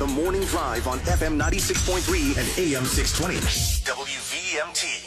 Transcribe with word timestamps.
the 0.00 0.06
morning 0.06 0.42
drive 0.44 0.88
on 0.88 0.98
FM 1.00 1.38
96.3 1.38 2.38
and 2.38 2.48
AM 2.58 2.86
620. 2.86 3.36
WVMT. 3.84 5.06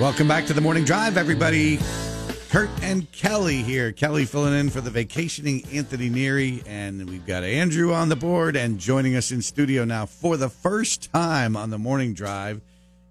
Welcome 0.00 0.28
back 0.28 0.46
to 0.46 0.52
the 0.52 0.60
morning 0.60 0.84
drive, 0.84 1.16
everybody. 1.16 1.80
Kurt 2.48 2.70
and 2.80 3.10
Kelly 3.10 3.64
here. 3.64 3.90
Kelly 3.90 4.24
filling 4.24 4.54
in 4.54 4.70
for 4.70 4.80
the 4.80 4.90
vacationing 4.90 5.66
Anthony 5.72 6.08
Neary, 6.08 6.62
and 6.64 7.10
we've 7.10 7.26
got 7.26 7.42
Andrew 7.42 7.92
on 7.92 8.08
the 8.08 8.14
board 8.14 8.54
and 8.54 8.78
joining 8.78 9.16
us 9.16 9.32
in 9.32 9.42
studio 9.42 9.84
now 9.84 10.06
for 10.06 10.36
the 10.36 10.48
first 10.48 11.12
time 11.12 11.56
on 11.56 11.70
the 11.70 11.78
morning 11.78 12.14
drive. 12.14 12.60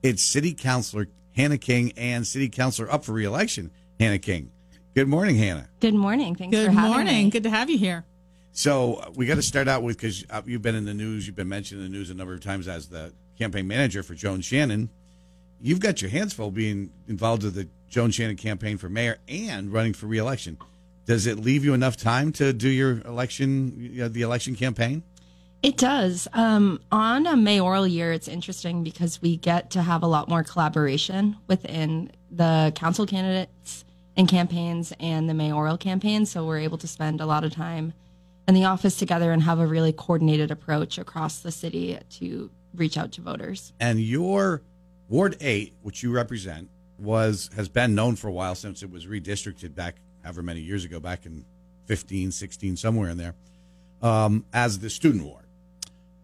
It's 0.04 0.24
City 0.24 0.54
Councilor 0.54 1.08
Hannah 1.38 1.60
King 1.60 1.94
and 1.96 2.26
City 2.26 2.50
Councilor 2.50 2.92
up 2.92 3.06
for 3.06 3.14
reelection, 3.14 3.70
Hannah 4.00 4.18
King. 4.18 4.52
Good 4.96 5.08
morning, 5.08 5.38
Hannah. 5.38 5.70
Good 5.80 5.94
morning. 5.94 6.36
Thanks 6.36 6.58
Good 6.58 6.66
for 6.66 6.72
having 6.72 6.90
morning. 6.90 7.06
me. 7.06 7.12
Good 7.12 7.16
morning. 7.16 7.30
Good 7.30 7.44
to 7.44 7.50
have 7.52 7.70
you 7.70 7.78
here. 7.78 8.06
So 8.54 8.96
uh, 8.96 9.12
we 9.16 9.28
got 9.28 9.36
to 9.36 9.44
start 9.44 9.68
out 9.68 9.84
with 9.84 9.98
because 9.98 10.26
uh, 10.32 10.42
you've 10.48 10.64
been 10.64 10.74
in 10.74 10.86
the 10.86 10.96
news, 10.96 11.28
you've 11.28 11.36
been 11.36 11.48
mentioned 11.48 11.82
in 11.82 11.92
the 11.92 11.96
news 11.96 12.10
a 12.10 12.16
number 12.16 12.34
of 12.34 12.42
times 12.42 12.68
as 12.68 12.90
the 12.90 13.14
campaign 13.38 13.68
manager 13.68 14.02
for 14.02 14.16
Joan 14.16 14.42
Shannon. 14.42 14.90
You've 15.62 15.80
got 15.80 16.02
your 16.02 16.10
hands 16.10 16.34
full 16.34 16.50
being 16.50 16.92
involved 17.08 17.44
with 17.44 17.54
the 17.54 17.70
Joan 17.88 18.10
Shannon 18.10 18.36
campaign 18.36 18.80
for 18.80 18.90
mayor 18.90 19.20
and 19.28 19.72
running 19.72 19.94
for 19.94 20.08
reelection. 20.08 20.58
Does 21.06 21.28
it 21.28 21.38
leave 21.38 21.64
you 21.64 21.76
enough 21.76 21.98
time 21.98 22.32
to 22.34 22.52
do 22.52 22.68
your 22.68 23.02
election, 23.02 23.76
you 23.78 24.02
know, 24.02 24.08
the 24.08 24.24
election 24.24 24.56
campaign? 24.56 25.04
It 25.64 25.78
does. 25.78 26.28
Um, 26.34 26.80
on 26.92 27.26
a 27.26 27.36
mayoral 27.36 27.88
year, 27.88 28.14
it's 28.14 28.28
interesting 28.28 28.84
because 28.84 29.22
we 29.22 29.38
get 29.38 29.72
to 29.72 29.82
have 29.82 30.04
a 30.04 30.08
lot 30.08 30.30
more 30.30 30.44
collaboration 30.44 31.36
within 31.48 32.12
the 32.32 32.72
council 32.76 33.06
candidates 33.06 33.84
and 34.16 34.28
campaigns 34.28 34.94
and 35.00 35.28
the 35.28 35.34
mayoral 35.34 35.78
campaign. 35.78 36.26
So 36.26 36.46
we're 36.46 36.60
able 36.60 36.78
to 36.80 36.88
spend 36.88 37.22
a 37.22 37.26
lot 37.26 37.44
of 37.44 37.52
time 37.52 37.94
in 38.48 38.54
the 38.54 38.66
office 38.66 38.98
together 38.98 39.32
and 39.32 39.42
have 39.44 39.60
a 39.60 39.68
really 39.68 39.92
coordinated 39.92 40.52
approach 40.52 40.98
across 40.98 41.40
the 41.40 41.52
city 41.52 41.98
to 42.12 42.50
reach 42.74 42.98
out 42.98 43.12
to 43.14 43.22
voters. 43.22 43.74
And 43.80 44.00
your 44.00 44.62
Ward 45.10 45.38
8, 45.42 45.74
which 45.82 46.04
you 46.04 46.12
represent, 46.12 46.70
was 46.98 47.50
has 47.56 47.70
been 47.70 47.94
known 47.94 48.16
for 48.16 48.28
a 48.28 48.32
while 48.32 48.56
since 48.56 48.82
it 48.84 48.90
was 48.90 49.06
redistricted 49.06 49.76
back 49.76 49.96
however 50.24 50.42
many 50.42 50.62
years 50.62 50.84
ago, 50.84 51.00
back 51.00 51.26
in 51.26 51.46
15, 51.86 52.32
16, 52.32 52.76
somewhere 52.76 53.10
in 53.10 53.18
there, 53.18 53.36
um, 54.02 54.46
as 54.54 54.80
the 54.80 54.90
student 54.90 55.24
ward. 55.24 55.47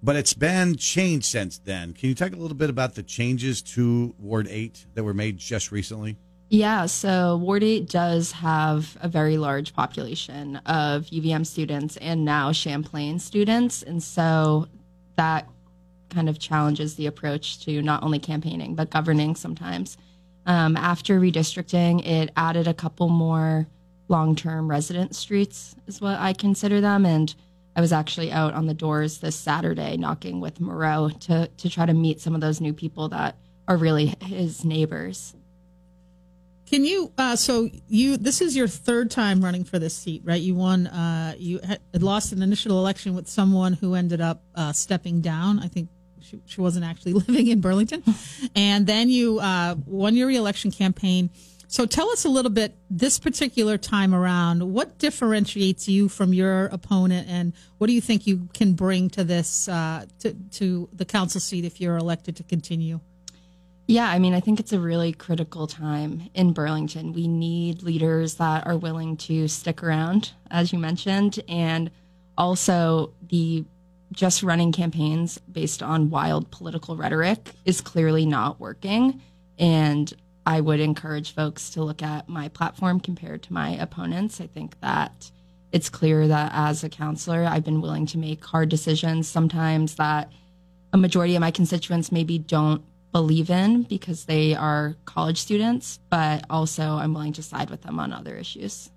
But 0.03 0.17
it's 0.17 0.33
been 0.33 0.75
changed 0.75 1.25
since 1.25 1.57
then. 1.59 1.93
Can 1.93 2.09
you 2.09 2.15
talk 2.15 2.33
a 2.33 2.35
little 2.35 2.57
bit 2.57 2.69
about 2.69 2.95
the 2.95 3.03
changes 3.03 3.61
to 3.61 4.13
Ward 4.19 4.49
8 4.49 4.87
that 4.95 5.03
were 5.05 5.13
made 5.13 5.37
just 5.37 5.71
recently? 5.71 6.17
Yeah, 6.49 6.87
so 6.87 7.37
Ward 7.37 7.63
8 7.63 7.89
does 7.89 8.33
have 8.33 8.97
a 8.99 9.07
very 9.07 9.37
large 9.37 9.73
population 9.73 10.57
of 10.65 11.05
UVM 11.05 11.47
students 11.47 11.95
and 11.97 12.25
now 12.25 12.51
Champlain 12.51 13.17
students. 13.17 13.81
And 13.81 14.03
so 14.03 14.67
that 15.15 15.47
kind 16.09 16.27
of 16.27 16.37
challenges 16.37 16.95
the 16.95 17.07
approach 17.07 17.63
to 17.65 17.81
not 17.81 18.03
only 18.03 18.19
campaigning, 18.19 18.75
but 18.75 18.89
governing 18.89 19.35
sometimes. 19.35 19.97
Um, 20.45 20.75
after 20.75 21.17
redistricting, 21.17 22.05
it 22.05 22.29
added 22.35 22.67
a 22.67 22.73
couple 22.73 23.07
more 23.07 23.67
long 24.09 24.35
term 24.35 24.69
resident 24.69 25.15
streets, 25.15 25.75
is 25.87 26.01
what 26.01 26.19
I 26.19 26.33
consider 26.33 26.81
them. 26.81 27.05
And 27.05 27.33
I 27.75 27.81
was 27.81 27.91
actually 27.91 28.31
out 28.31 28.53
on 28.53 28.67
the 28.67 28.73
doors 28.73 29.19
this 29.19 29.35
Saturday 29.35 29.97
knocking 29.97 30.39
with 30.39 30.59
Miro 30.59 31.09
to, 31.21 31.47
to 31.47 31.69
try 31.69 31.85
to 31.85 31.93
meet 31.93 32.21
some 32.21 32.35
of 32.35 32.41
those 32.41 32.61
new 32.61 32.73
people 32.73 33.09
that 33.09 33.37
are 33.67 33.77
really 33.77 34.13
his 34.21 34.63
neighbors. 34.63 35.33
Can 36.65 36.85
you? 36.85 37.11
Uh, 37.17 37.35
so 37.35 37.69
you, 37.87 38.17
this 38.17 38.41
is 38.41 38.55
your 38.55 38.67
third 38.67 39.11
time 39.11 39.43
running 39.43 39.63
for 39.63 39.79
this 39.79 39.95
seat, 39.95 40.21
right? 40.23 40.41
You 40.41 40.55
won. 40.55 40.87
Uh, 40.87 41.35
you 41.37 41.59
had 41.59 41.79
lost 42.01 42.31
an 42.31 42.41
initial 42.41 42.79
election 42.79 43.15
with 43.15 43.27
someone 43.27 43.73
who 43.73 43.95
ended 43.95 44.21
up 44.21 44.43
uh, 44.55 44.71
stepping 44.71 45.21
down. 45.21 45.59
I 45.59 45.67
think 45.67 45.89
she, 46.21 46.41
she 46.45 46.61
wasn't 46.61 46.85
actually 46.85 47.13
living 47.27 47.47
in 47.47 47.61
Burlington, 47.61 48.03
and 48.55 48.87
then 48.87 49.09
you 49.09 49.39
uh, 49.39 49.75
won 49.85 50.15
your 50.15 50.27
reelection 50.27 50.71
campaign. 50.71 51.29
So 51.73 51.87
tell 51.87 52.11
us 52.11 52.23
a 52.23 52.29
little 52.29 52.51
bit 52.51 52.75
this 52.91 53.17
particular 53.17 53.79
time 53.79 54.13
around. 54.13 54.61
What 54.61 54.99
differentiates 54.99 55.87
you 55.87 56.07
from 56.07 56.31
your 56.31 56.65
opponent, 56.65 57.27
and 57.27 57.51
what 57.79 57.87
do 57.87 57.93
you 57.93 57.99
think 57.99 58.27
you 58.27 58.47
can 58.53 58.73
bring 58.73 59.09
to 59.09 59.23
this 59.23 59.67
uh, 59.67 60.05
to 60.19 60.35
to 60.51 60.87
the 60.93 61.03
council 61.03 61.41
seat 61.41 61.65
if 61.65 61.81
you're 61.81 61.97
elected 61.97 62.35
to 62.35 62.43
continue? 62.43 62.99
Yeah, 63.87 64.07
I 64.07 64.19
mean, 64.19 64.35
I 64.35 64.39
think 64.39 64.59
it's 64.59 64.71
a 64.71 64.79
really 64.79 65.13
critical 65.13 65.65
time 65.65 66.29
in 66.35 66.53
Burlington. 66.53 67.11
We 67.11 67.27
need 67.27 67.81
leaders 67.81 68.35
that 68.35 68.67
are 68.67 68.77
willing 68.77 69.17
to 69.25 69.47
stick 69.47 69.81
around, 69.81 70.31
as 70.51 70.73
you 70.73 70.77
mentioned, 70.77 71.39
and 71.49 71.89
also 72.37 73.15
the 73.31 73.65
just 74.11 74.43
running 74.43 74.73
campaigns 74.73 75.39
based 75.51 75.81
on 75.81 76.11
wild 76.11 76.51
political 76.51 76.95
rhetoric 76.95 77.49
is 77.65 77.81
clearly 77.81 78.27
not 78.27 78.59
working. 78.59 79.23
And 79.57 80.13
I 80.45 80.61
would 80.61 80.79
encourage 80.79 81.33
folks 81.33 81.69
to 81.71 81.83
look 81.83 82.01
at 82.01 82.27
my 82.27 82.49
platform 82.49 82.99
compared 82.99 83.43
to 83.43 83.53
my 83.53 83.71
opponents. 83.71 84.41
I 84.41 84.47
think 84.47 84.79
that 84.81 85.31
it's 85.71 85.89
clear 85.89 86.27
that 86.27 86.51
as 86.53 86.83
a 86.83 86.89
counselor, 86.89 87.45
I've 87.45 87.63
been 87.63 87.81
willing 87.81 88.05
to 88.07 88.17
make 88.17 88.43
hard 88.43 88.69
decisions 88.69 89.27
sometimes 89.27 89.95
that 89.95 90.31
a 90.91 90.97
majority 90.97 91.35
of 91.35 91.41
my 91.41 91.51
constituents 91.51 92.11
maybe 92.11 92.37
don't 92.37 92.83
believe 93.11 93.49
in 93.49 93.83
because 93.83 94.25
they 94.25 94.53
are 94.53 94.95
college 95.05 95.39
students, 95.39 95.99
but 96.09 96.45
also 96.49 96.97
I'm 96.97 97.13
willing 97.13 97.33
to 97.33 97.43
side 97.43 97.69
with 97.69 97.81
them 97.81 97.99
on 97.99 98.11
other 98.11 98.35
issues. 98.35 98.89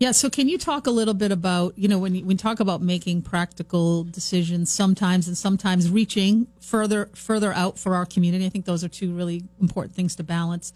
Yeah. 0.00 0.12
So, 0.12 0.30
can 0.30 0.48
you 0.48 0.56
talk 0.56 0.86
a 0.86 0.90
little 0.90 1.12
bit 1.12 1.30
about 1.30 1.78
you 1.78 1.86
know 1.86 1.98
when 1.98 2.14
you, 2.14 2.36
talk 2.36 2.58
about 2.58 2.80
making 2.80 3.20
practical 3.20 4.04
decisions 4.04 4.72
sometimes 4.72 5.28
and 5.28 5.36
sometimes 5.36 5.90
reaching 5.90 6.46
further 6.60 7.10
further 7.14 7.52
out 7.52 7.78
for 7.78 7.94
our 7.94 8.06
community? 8.06 8.46
I 8.46 8.48
think 8.48 8.64
those 8.64 8.82
are 8.82 8.88
two 8.88 9.14
really 9.14 9.44
important 9.60 9.94
things 9.94 10.16
to 10.16 10.22
balance. 10.22 10.72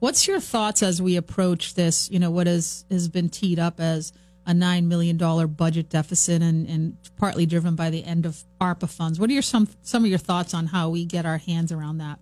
What's 0.00 0.26
your 0.26 0.40
thoughts 0.40 0.82
as 0.82 1.00
we 1.00 1.16
approach 1.16 1.74
this? 1.74 2.10
You 2.10 2.18
know, 2.18 2.32
what 2.32 2.48
has 2.48 2.84
has 2.90 3.08
been 3.08 3.28
teed 3.28 3.60
up 3.60 3.78
as 3.78 4.12
a 4.44 4.54
nine 4.54 4.88
million 4.88 5.16
dollar 5.16 5.46
budget 5.46 5.88
deficit 5.88 6.42
and, 6.42 6.66
and 6.68 6.96
partly 7.16 7.46
driven 7.46 7.76
by 7.76 7.90
the 7.90 8.02
end 8.02 8.26
of 8.26 8.42
ARPA 8.60 8.88
funds. 8.88 9.20
What 9.20 9.30
are 9.30 9.34
your 9.34 9.42
some 9.42 9.68
some 9.82 10.02
of 10.02 10.10
your 10.10 10.18
thoughts 10.18 10.52
on 10.52 10.66
how 10.66 10.88
we 10.88 11.04
get 11.04 11.24
our 11.24 11.38
hands 11.38 11.70
around 11.70 11.98
that? 11.98 12.18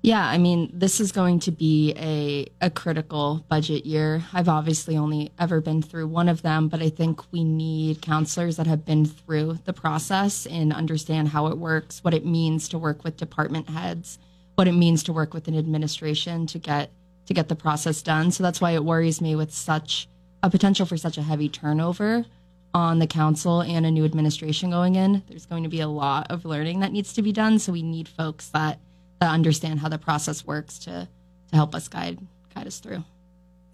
Yeah, 0.00 0.24
I 0.24 0.38
mean, 0.38 0.70
this 0.72 1.00
is 1.00 1.10
going 1.10 1.40
to 1.40 1.50
be 1.50 1.92
a, 1.96 2.46
a 2.60 2.70
critical 2.70 3.44
budget 3.48 3.84
year. 3.84 4.22
I've 4.32 4.48
obviously 4.48 4.96
only 4.96 5.32
ever 5.40 5.60
been 5.60 5.82
through 5.82 6.06
one 6.06 6.28
of 6.28 6.42
them, 6.42 6.68
but 6.68 6.80
I 6.80 6.88
think 6.88 7.20
we 7.32 7.42
need 7.42 8.00
counselors 8.00 8.56
that 8.56 8.68
have 8.68 8.84
been 8.84 9.04
through 9.04 9.58
the 9.64 9.72
process 9.72 10.46
and 10.46 10.72
understand 10.72 11.28
how 11.28 11.48
it 11.48 11.58
works, 11.58 12.04
what 12.04 12.14
it 12.14 12.24
means 12.24 12.68
to 12.68 12.78
work 12.78 13.02
with 13.02 13.16
department 13.16 13.68
heads, 13.68 14.18
what 14.54 14.68
it 14.68 14.72
means 14.72 15.02
to 15.04 15.12
work 15.12 15.34
with 15.34 15.48
an 15.48 15.58
administration 15.58 16.46
to 16.46 16.58
get 16.58 16.90
to 17.26 17.34
get 17.34 17.48
the 17.48 17.56
process 17.56 18.00
done. 18.00 18.30
So 18.30 18.42
that's 18.42 18.60
why 18.60 18.70
it 18.70 18.84
worries 18.84 19.20
me 19.20 19.36
with 19.36 19.52
such 19.52 20.08
a 20.42 20.48
potential 20.48 20.86
for 20.86 20.96
such 20.96 21.18
a 21.18 21.22
heavy 21.22 21.48
turnover 21.48 22.24
on 22.72 23.00
the 23.00 23.06
council 23.06 23.60
and 23.60 23.84
a 23.84 23.90
new 23.90 24.04
administration 24.04 24.70
going 24.70 24.94
in. 24.94 25.22
There's 25.28 25.44
going 25.44 25.64
to 25.64 25.68
be 25.68 25.80
a 25.80 25.88
lot 25.88 26.30
of 26.30 26.44
learning 26.44 26.80
that 26.80 26.92
needs 26.92 27.12
to 27.14 27.22
be 27.22 27.32
done. 27.32 27.58
So 27.58 27.72
we 27.72 27.82
need 27.82 28.08
folks 28.08 28.48
that, 28.50 28.78
that 29.20 29.30
understand 29.30 29.80
how 29.80 29.88
the 29.88 29.98
process 29.98 30.46
works 30.46 30.78
to 30.80 31.08
to 31.50 31.56
help 31.56 31.74
us 31.74 31.88
guide 31.88 32.18
guide 32.54 32.66
us 32.66 32.78
through. 32.78 33.04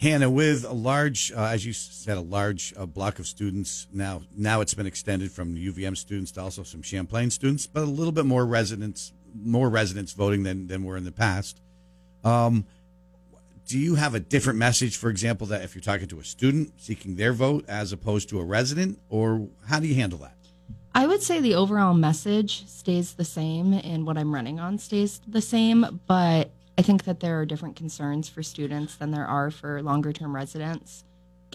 Hannah, 0.00 0.28
with 0.28 0.65
a 0.65 0.72
large, 0.72 1.32
uh, 1.32 1.44
as 1.44 1.65
you 1.65 1.72
said, 1.72 2.19
a 2.19 2.21
large 2.21 2.75
uh, 2.77 2.84
block 2.84 3.19
of 3.19 3.27
students 3.27 3.87
now. 3.93 4.22
Now 4.37 4.60
it's 4.60 4.75
been 4.75 4.87
extended 4.87 5.31
from 5.31 5.55
UVM 5.55 5.97
students 5.97 6.32
to 6.32 6.43
also 6.43 6.62
some 6.62 6.82
Champlain 6.82 7.31
students, 7.31 7.66
but 7.66 7.84
a 7.84 7.87
little 7.87 8.12
bit 8.12 8.27
more 8.27 8.44
residents, 8.44 9.12
more 9.34 9.71
residents 9.71 10.12
voting 10.12 10.43
than 10.43 10.66
than 10.66 10.84
were 10.84 10.97
in 10.97 11.05
the 11.05 11.12
past. 11.12 11.61
Um, 12.22 12.66
do 13.67 13.79
you 13.79 13.94
have 13.94 14.14
a 14.14 14.20
different 14.20 14.58
message, 14.58 14.97
for 14.99 15.08
example, 15.08 15.47
that 15.47 15.62
if 15.62 15.75
you're 15.75 15.82
talking 15.82 16.08
to 16.08 16.20
a 16.20 16.25
student 16.25 16.73
seeking 16.76 17.17
their 17.17 17.32
vote 17.32 17.64
as 17.67 17.93
opposed 17.93 18.29
to 18.29 18.40
a 18.40 18.44
resident, 18.44 18.99
or 19.08 19.49
how 19.67 19.81
do 19.81 19.87
you 19.87 19.94
handle 19.94 20.19
that? 20.19 20.37
I 20.96 21.06
would 21.08 21.23
say 21.23 21.41
the 21.41 21.56
overall 21.56 21.93
message 21.93 22.69
stays 22.69 23.14
the 23.14 23.25
same 23.25 23.73
and 23.73 24.06
what 24.06 24.17
I'm 24.17 24.32
running 24.32 24.61
on 24.61 24.79
stays 24.79 25.20
the 25.26 25.41
same, 25.41 26.00
but 26.06 26.50
I 26.79 26.82
think 26.82 27.05
that 27.05 27.19
there 27.19 27.41
are 27.41 27.46
different 27.46 27.75
concerns 27.75 28.29
for 28.29 28.44
students 28.44 28.94
than 28.94 29.11
there 29.11 29.26
are 29.26 29.50
for 29.50 29.82
longer 29.82 30.12
term 30.12 30.35
residents. 30.35 31.02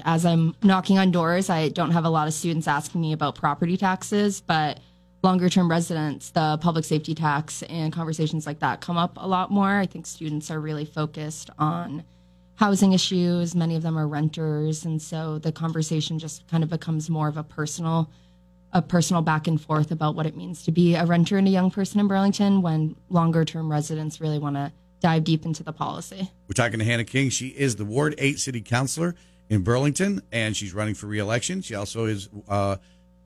As 0.03 0.25
I'm 0.25 0.56
knocking 0.62 0.97
on 0.97 1.12
doors, 1.12 1.50
I 1.50 1.69
don't 1.69 1.91
have 1.91 2.03
a 2.03 2.09
lot 2.09 2.27
of 2.27 2.33
students 2.33 2.68
asking 2.68 3.00
me 3.00 3.13
about 3.13 3.36
property 3.36 3.77
taxes, 3.77 4.41
but 4.41 4.81
longer 5.24 5.47
term 5.47 5.69
residents, 5.69 6.31
the 6.31 6.57
public 6.62 6.83
safety 6.83 7.15
tax 7.15 7.63
and 7.63 7.94
conversations 7.94 8.45
like 8.45 8.59
that 8.59 8.81
come 8.81 8.97
up 8.97 9.13
a 9.18 9.27
lot 9.27 9.51
more. 9.51 9.80
I 9.80 9.85
think 9.85 10.06
students 10.06 10.51
are 10.51 10.59
really 10.59 10.85
focused 10.85 11.50
on 11.57 12.03
housing 12.56 12.92
issues. 12.92 13.56
Many 13.56 13.77
of 13.77 13.83
them 13.83 13.97
are 13.97 14.07
renters. 14.07 14.83
And 14.83 15.01
so 15.01 15.39
the 15.39 15.53
conversation 15.53 16.19
just 16.19 16.45
kind 16.50 16.62
of 16.62 16.69
becomes 16.69 17.09
more 17.09 17.30
of 17.30 17.38
a 17.38 17.44
personal 17.44 18.09
a 18.71 18.81
personal 18.81 19.21
back 19.21 19.48
and 19.48 19.60
forth 19.60 19.92
about 19.92 20.16
what 20.16 20.25
it 20.25 20.36
means 20.36 20.63
to 20.63 20.71
be 20.71 20.95
a 20.95 21.06
renter 21.06 21.38
and 21.38 21.48
a 21.48 21.51
young 21.51 21.71
person 21.71 22.00
in 22.00 22.07
Burlington 22.07 22.62
when 22.62 22.95
longer 23.10 23.45
term 23.45 23.71
residents 23.71 24.21
really 24.21 24.39
want 24.39 24.56
to 24.56 24.71
dive 25.00 25.24
deep 25.24 25.45
into 25.45 25.63
the 25.63 25.74
policy. 25.74 26.30
We're 26.48 26.54
talking 26.54 26.80
to 26.80 26.86
Hannah 26.86 27.06
King. 27.06 27.30
She 27.30 27.48
is 27.48 27.77
the 27.77 27.86
Ward 27.86 28.16
8 28.18 28.39
City 28.39 28.62
Councilor 28.62 29.16
in 29.50 29.63
Burlington, 29.63 30.21
and 30.31 30.56
she's 30.56 30.74
running 30.74 30.94
for 30.94 31.07
reelection. 31.07 31.62
She 31.62 31.74
also 31.74 32.06
is 32.06 32.30
uh, 32.48 32.77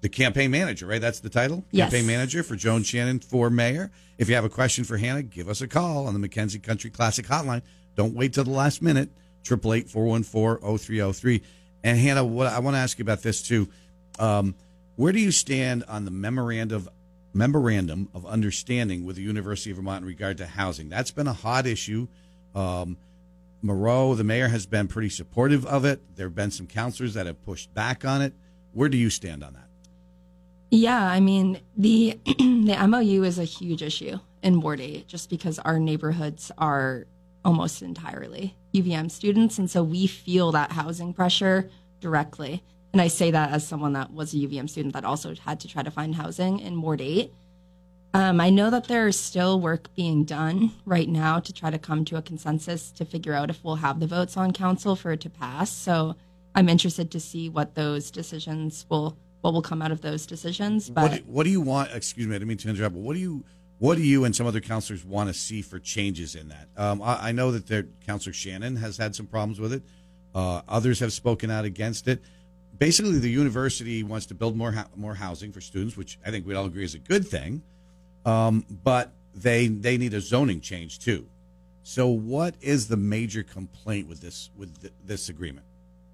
the 0.02 0.10
campaign 0.10 0.52
manager, 0.52 0.86
right? 0.86 1.02
That's 1.02 1.20
the 1.20 1.30
title? 1.30 1.66
Yes. 1.72 1.90
Campaign 1.90 2.08
manager 2.08 2.44
for 2.44 2.56
Joan 2.56 2.84
Shannon 2.84 3.20
for 3.20 3.50
mayor. 3.50 3.92
If 4.18 4.30
you 4.30 4.36
have 4.36 4.46
a 4.46 4.50
question 4.50 4.84
for 4.84 4.98
Hannah, 4.98 5.24
give 5.24 5.50
us 5.50 5.62
a 5.62 5.68
call 5.68 6.08
on 6.08 6.20
the 6.20 6.28
McKenzie 6.28 6.62
Country 6.62 6.90
Classic 6.90 7.26
Hotline. 7.26 7.64
Don't 7.96 8.14
wait 8.14 8.34
till 8.34 8.44
the 8.44 8.52
last 8.52 8.82
minute. 8.82 9.10
888 9.46 9.90
414 9.90 10.78
0303. 10.78 11.42
And 11.84 11.98
Hannah, 11.98 12.24
what 12.24 12.48
I 12.48 12.60
want 12.60 12.76
to 12.76 12.80
ask 12.80 12.98
you 12.98 13.04
about 13.04 13.22
this 13.22 13.42
too. 13.42 13.68
Um, 14.20 14.56
where 14.96 15.12
do 15.12 15.20
you 15.20 15.32
stand 15.32 15.84
on 15.88 16.06
the 16.06 16.12
memorandum 16.12 16.90
memorandum 17.36 18.10
of 18.14 18.26
understanding 18.28 19.06
with 19.06 19.16
the 19.16 19.24
University 19.24 19.72
of 19.72 19.78
Vermont 19.78 20.04
in 20.04 20.08
regard 20.08 20.38
to 20.38 20.46
housing? 20.46 20.90
That's 20.90 21.12
been 21.12 21.28
a 21.28 21.34
hot 21.34 21.66
issue. 21.66 22.08
Um, 22.54 22.98
Miro, 23.64 24.14
the 24.14 24.24
mayor, 24.24 24.50
has 24.50 24.66
been 24.66 24.88
pretty 24.88 25.10
supportive 25.10 25.66
of 25.66 25.86
it. 25.86 26.16
There 26.16 26.28
have 26.28 26.36
been 26.36 26.52
some 26.52 26.68
counselors 26.68 27.14
that 27.16 27.26
have 27.26 27.42
pushed 27.44 27.74
back 27.74 28.06
on 28.06 28.22
it. 28.22 28.34
Where 28.74 28.90
do 28.90 28.98
you 28.98 29.10
stand 29.10 29.44
on 29.44 29.54
that? 29.54 29.68
Yeah, 30.70 31.04
I 31.04 31.20
mean 31.20 31.60
the 31.78 32.20
the 32.26 32.88
MOU 32.88 33.24
is 33.24 33.40
a 33.40 33.44
huge 33.44 33.82
issue 33.82 34.18
in 34.42 34.60
Ward 34.60 34.82
8 34.82 35.08
just 35.08 35.30
because 35.30 35.60
our 35.60 35.80
neighborhoods 35.80 36.52
are 36.58 37.06
almost 37.46 37.82
entirely 37.82 38.56
UVM 38.74 39.12
students, 39.12 39.58
and 39.58 39.70
so 39.70 39.84
we 39.84 40.08
feel 40.08 40.52
that 40.52 40.72
housing 40.72 41.14
pressure 41.14 41.70
directly. 42.00 42.64
And 42.94 43.02
I 43.02 43.08
say 43.08 43.32
that 43.32 43.52
as 43.52 43.68
someone 43.68 43.94
that 43.94 44.14
was 44.14 44.34
a 44.34 44.38
UVM 44.38 44.70
student 44.70 44.94
that 44.94 45.04
also 45.04 45.34
had 45.34 45.60
to 45.62 45.68
try 45.68 45.82
to 45.82 45.90
find 45.90 46.14
housing 46.14 46.60
in 46.60 46.80
Ward 46.82 47.02
8. 47.02 47.34
Um, 48.14 48.40
I 48.40 48.52
know 48.52 48.70
that 48.70 48.88
there 48.88 49.08
is 49.08 49.20
still 49.20 49.60
work 49.60 49.94
being 49.96 50.24
done 50.24 50.72
right 50.86 51.10
now 51.10 51.40
to 51.40 51.52
try 51.52 51.72
to 51.72 51.80
come 51.80 52.06
to 52.06 52.18
a 52.18 52.22
consensus 52.22 52.92
to 52.92 53.06
figure 53.06 53.34
out 53.34 53.50
if 53.50 53.64
we'll 53.64 53.78
have 53.78 54.00
the 54.00 54.06
votes 54.06 54.38
on 54.38 54.54
council 54.54 54.96
for 54.96 55.12
it 55.12 55.22
to 55.22 55.32
pass. 55.32 55.72
So 55.72 56.16
I'm 56.54 56.70
interested 56.70 57.10
to 57.12 57.20
see 57.20 57.50
what 57.50 57.74
those 57.74 58.12
decisions 58.12 58.86
will 58.90 59.18
what 59.42 59.54
will 59.54 59.62
come 59.62 59.82
out 59.82 59.92
of 59.92 60.00
those 60.00 60.26
decisions. 60.26 60.90
But 60.90 61.02
What 61.02 61.12
do, 61.12 61.24
what 61.26 61.44
do 61.44 61.50
you 61.50 61.60
want? 61.60 61.92
Excuse 61.92 62.28
me, 62.28 62.34
I 62.34 62.38
didn't 62.38 62.48
mean 62.48 62.58
to 62.60 62.70
interrupt. 62.70 62.96
But 62.96 63.02
what 63.02 63.16
do 63.16 63.20
you 63.20 63.44
what 63.80 63.98
do 63.98 64.04
you 64.04 64.24
and 64.24 64.34
some 64.34 64.46
other 64.46 64.62
counselors 64.62 65.04
want 65.04 65.28
to 65.28 65.34
see 65.34 65.62
for 65.64 65.80
changes 65.80 66.36
in 66.36 66.50
that? 66.50 66.70
Um, 66.78 67.02
I, 67.02 67.30
I 67.30 67.32
know 67.34 67.52
that 67.52 67.68
there, 67.68 67.88
Counselor 68.06 68.32
Shannon 68.32 68.78
has 68.78 68.96
had 68.98 69.16
some 69.16 69.26
problems 69.26 69.60
with 69.60 69.74
it. 69.74 69.84
Uh, 70.34 70.62
others 70.70 71.00
have 71.00 71.12
spoken 71.12 71.52
out 71.52 71.66
against 71.66 72.08
it. 72.08 72.22
Basically, 72.84 73.18
the 73.18 73.30
university 73.30 74.04
wants 74.04 74.26
to 74.26 74.34
build 74.34 74.58
more 74.58 74.76
more 74.98 75.16
housing 75.16 75.54
for 75.54 75.62
students, 75.62 75.96
which 75.96 76.20
I 76.26 76.32
think 76.32 76.46
we'd 76.46 76.56
all 76.56 76.66
agree 76.66 76.84
is 76.84 76.96
a 76.96 77.00
good 77.00 77.26
thing. 77.26 77.64
Um, 78.26 78.66
but 78.84 79.14
they 79.34 79.68
they 79.68 79.98
need 79.98 80.14
a 80.14 80.20
zoning 80.20 80.60
change 80.60 81.00
too. 81.00 81.26
So, 81.84 82.10
what 82.10 82.56
is 82.60 82.90
the 82.90 82.98
major 82.98 83.42
complaint 83.42 84.10
with 84.10 84.20
this 84.20 84.50
with 84.58 84.82
th- 84.82 84.92
this 85.02 85.30
agreement? 85.30 85.66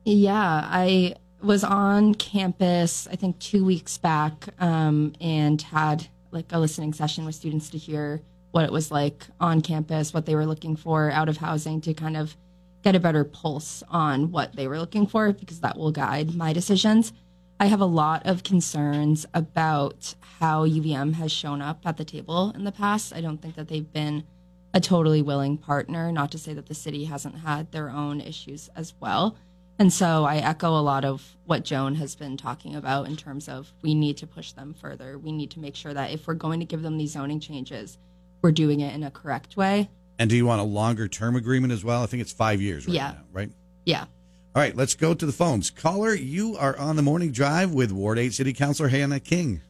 Yeah, 0.05 0.61
I 0.63 1.15
was 1.41 1.63
on 1.63 2.13
campus, 2.13 3.07
I 3.11 3.15
think 3.15 3.39
two 3.39 3.65
weeks 3.65 3.97
back, 3.97 4.49
um, 4.59 5.13
and 5.19 5.59
had 5.59 6.07
like 6.29 6.51
a 6.51 6.59
listening 6.59 6.93
session 6.93 7.25
with 7.25 7.33
students 7.33 7.71
to 7.71 7.79
hear 7.79 8.21
what 8.51 8.63
it 8.63 8.71
was 8.71 8.91
like 8.91 9.25
on 9.39 9.61
campus, 9.61 10.13
what 10.13 10.27
they 10.27 10.35
were 10.35 10.45
looking 10.45 10.75
for 10.75 11.09
out 11.09 11.29
of 11.29 11.37
housing 11.37 11.81
to 11.81 11.95
kind 11.95 12.15
of 12.15 12.37
get 12.83 12.95
a 12.95 12.99
better 12.99 13.23
pulse 13.23 13.83
on 13.89 14.31
what 14.31 14.55
they 14.55 14.67
were 14.67 14.79
looking 14.79 15.05
for 15.05 15.33
because 15.33 15.59
that 15.59 15.77
will 15.77 15.91
guide 15.91 16.35
my 16.35 16.53
decisions. 16.53 17.13
I 17.59 17.65
have 17.65 17.81
a 17.81 17.85
lot 17.85 18.25
of 18.25 18.43
concerns 18.43 19.25
about 19.33 20.15
how 20.39 20.65
UVM 20.65 21.13
has 21.15 21.31
shown 21.31 21.61
up 21.61 21.81
at 21.85 21.97
the 21.97 22.05
table 22.05 22.51
in 22.55 22.63
the 22.63 22.71
past. 22.71 23.13
I 23.13 23.19
don't 23.19 23.41
think 23.41 23.55
that 23.55 23.67
they've 23.67 23.91
been 23.91 24.23
a 24.73 24.79
totally 24.79 25.21
willing 25.21 25.57
partner, 25.57 26.11
not 26.11 26.31
to 26.31 26.37
say 26.37 26.53
that 26.53 26.67
the 26.67 26.73
city 26.73 27.05
hasn't 27.05 27.39
had 27.39 27.71
their 27.71 27.89
own 27.89 28.21
issues 28.21 28.69
as 28.75 28.93
well. 29.01 29.35
And 29.77 29.91
so 29.91 30.25
I 30.25 30.37
echo 30.37 30.77
a 30.77 30.81
lot 30.81 31.05
of 31.05 31.37
what 31.45 31.63
Joan 31.63 31.95
has 31.95 32.15
been 32.15 32.37
talking 32.37 32.75
about 32.75 33.07
in 33.07 33.15
terms 33.15 33.47
of 33.49 33.73
we 33.81 33.95
need 33.95 34.17
to 34.17 34.27
push 34.27 34.51
them 34.51 34.73
further. 34.73 35.17
We 35.17 35.31
need 35.31 35.51
to 35.51 35.59
make 35.59 35.75
sure 35.75 35.93
that 35.93 36.11
if 36.11 36.27
we're 36.27 36.33
going 36.35 36.59
to 36.59 36.65
give 36.65 36.81
them 36.81 36.97
these 36.97 37.11
zoning 37.11 37.39
changes, 37.39 37.97
we're 38.41 38.51
doing 38.51 38.81
it 38.81 38.93
in 38.93 39.03
a 39.03 39.11
correct 39.11 39.57
way. 39.57 39.89
And 40.19 40.29
do 40.29 40.35
you 40.35 40.45
want 40.45 40.59
a 40.59 40.65
longer 40.65 41.07
term 41.07 41.37
agreement 41.37 41.71
as 41.71 41.83
well? 41.83 42.03
I 42.03 42.05
think 42.05 42.21
it's 42.21 42.33
five 42.33 42.61
years 42.61 42.85
right 42.85 42.93
Yeah. 42.93 43.11
now, 43.11 43.23
right? 43.31 43.49
Yeah. 43.85 44.01
All 44.53 44.61
right, 44.61 44.75
let's 44.75 44.93
go 44.95 45.13
to 45.13 45.25
the 45.25 45.31
phones. 45.31 45.69
Caller, 45.69 46.13
you 46.13 46.57
are 46.57 46.77
on 46.77 46.97
the 46.97 47.01
morning 47.01 47.31
drive 47.31 47.73
with 47.73 47.91
Ward 47.93 48.19
8 48.19 48.33
City 48.33 48.51
Councilor 48.51 48.89
Hannah 48.89 49.21
King. 49.21 49.61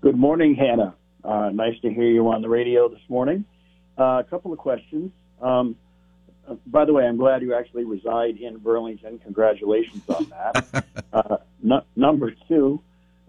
Good 0.00 0.16
morning, 0.16 0.54
Hannah. 0.54 0.94
Uh, 1.24 1.50
nice 1.52 1.78
to 1.80 1.92
hear 1.92 2.04
you 2.08 2.28
on 2.28 2.42
the 2.42 2.48
radio 2.48 2.88
this 2.88 3.00
morning. 3.08 3.44
Uh, 3.98 4.22
a 4.24 4.24
couple 4.30 4.52
of 4.52 4.58
questions. 4.58 5.10
Um, 5.42 5.74
by 6.66 6.84
the 6.84 6.92
way, 6.92 7.04
I'm 7.04 7.16
glad 7.16 7.42
you 7.42 7.54
actually 7.54 7.84
reside 7.84 8.36
in 8.36 8.58
Burlington. 8.58 9.18
Congratulations 9.18 10.02
on 10.08 10.26
that. 10.26 10.84
uh, 11.12 11.38
nu- 11.60 11.80
number 11.96 12.32
two, 12.46 12.80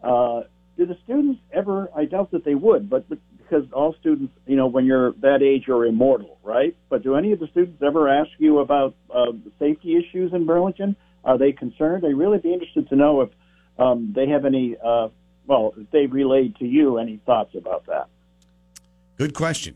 uh, 0.03 0.41
do 0.77 0.86
the 0.86 0.97
students 1.03 1.41
ever? 1.51 1.89
I 1.95 2.06
doubt 2.06 2.30
that 2.31 2.45
they 2.45 2.56
would, 2.56 2.89
but, 2.89 3.09
but 3.09 3.18
because 3.50 3.66
all 3.72 3.96
students, 4.00 4.34
you 4.46 4.56
know, 4.56 4.68
when 4.68 4.86
you're 4.86 5.13
that 5.22 5.42
age, 5.42 5.66
you're 5.68 5.86
immortal, 5.86 6.38
right? 6.44 6.75
But 6.90 7.04
do 7.04 7.16
any 7.16 7.31
of 7.31 7.40
the 7.40 7.48
students 7.48 7.81
ever 7.81 8.07
ask 8.07 8.30
you 8.38 8.60
about 8.60 8.96
uh, 9.13 9.31
safety 9.57 9.98
issues 9.98 10.34
in 10.34 10.46
Burlington? 10.46 10.96
Are 11.24 11.38
they 11.38 11.51
concerned? 11.51 12.06
I'd 12.06 12.16
really 12.16 12.38
be 12.38 12.54
interested 12.54 12.90
to 12.90 12.96
know 12.96 13.22
if 13.22 13.30
um, 13.78 14.13
they 14.16 14.28
have 14.30 14.46
any. 14.46 14.75
Uh, 14.84 15.10
well, 15.48 15.74
if 15.78 15.90
they 15.92 16.06
relayed 16.06 16.56
to 16.57 16.66
you 16.66 17.00
any 17.00 17.19
thoughts 17.25 17.56
about 17.56 17.86
that. 17.88 18.07
Good 19.18 19.34
question. 19.34 19.75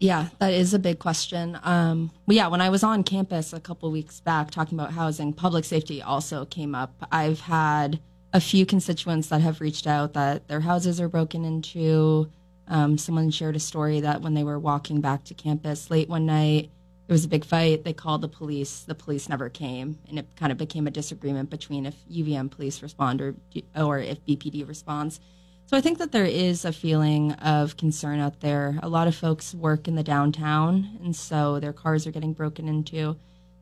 Yeah, 0.00 0.28
that 0.38 0.52
is 0.52 0.74
a 0.74 0.78
big 0.78 0.98
question. 0.98 1.58
Um, 1.62 2.10
well, 2.26 2.36
yeah, 2.36 2.48
when 2.48 2.60
I 2.60 2.68
was 2.68 2.82
on 2.82 3.04
campus 3.04 3.52
a 3.52 3.60
couple 3.60 3.90
weeks 3.90 4.20
back 4.20 4.50
talking 4.50 4.78
about 4.78 4.92
housing, 4.92 5.32
public 5.32 5.64
safety 5.64 6.02
also 6.02 6.44
came 6.44 6.74
up. 6.74 7.06
I've 7.10 7.40
had 7.40 8.00
a 8.32 8.40
few 8.40 8.66
constituents 8.66 9.28
that 9.28 9.40
have 9.40 9.60
reached 9.60 9.86
out 9.86 10.12
that 10.14 10.48
their 10.48 10.60
houses 10.60 11.00
are 11.00 11.08
broken 11.08 11.44
into. 11.44 12.28
Um, 12.68 12.96
someone 12.96 13.30
shared 13.30 13.56
a 13.56 13.60
story 13.60 14.00
that 14.00 14.22
when 14.22 14.34
they 14.34 14.44
were 14.44 14.58
walking 14.58 15.00
back 15.00 15.24
to 15.24 15.34
campus 15.34 15.90
late 15.90 16.08
one 16.08 16.26
night, 16.26 16.70
there 17.06 17.14
was 17.14 17.24
a 17.24 17.28
big 17.28 17.44
fight. 17.44 17.84
They 17.84 17.92
called 17.92 18.22
the 18.22 18.28
police. 18.28 18.80
The 18.80 18.94
police 18.94 19.28
never 19.28 19.48
came, 19.48 19.98
and 20.08 20.18
it 20.18 20.26
kind 20.36 20.52
of 20.52 20.58
became 20.58 20.86
a 20.86 20.90
disagreement 20.90 21.50
between 21.50 21.84
if 21.84 21.96
UVM 22.10 22.50
police 22.50 22.82
respond 22.82 23.20
or 23.20 23.34
or 23.76 23.98
if 23.98 24.24
BPD 24.24 24.66
responds. 24.66 25.20
So 25.66 25.76
I 25.76 25.80
think 25.80 25.98
that 25.98 26.12
there 26.12 26.24
is 26.24 26.64
a 26.64 26.72
feeling 26.72 27.32
of 27.32 27.76
concern 27.76 28.20
out 28.20 28.40
there. 28.40 28.78
A 28.82 28.88
lot 28.88 29.08
of 29.08 29.14
folks 29.14 29.54
work 29.54 29.88
in 29.88 29.94
the 29.94 30.02
downtown, 30.02 30.98
and 31.02 31.14
so 31.14 31.58
their 31.60 31.72
cars 31.72 32.06
are 32.06 32.12
getting 32.12 32.32
broken 32.32 32.68
into. 32.68 33.16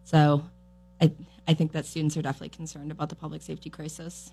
So 0.04 0.44
I 1.00 1.12
I 1.48 1.54
think 1.54 1.72
that 1.72 1.86
students 1.86 2.16
are 2.16 2.22
definitely 2.22 2.50
concerned 2.50 2.92
about 2.92 3.08
the 3.08 3.16
public 3.16 3.42
safety 3.42 3.70
crisis. 3.70 4.32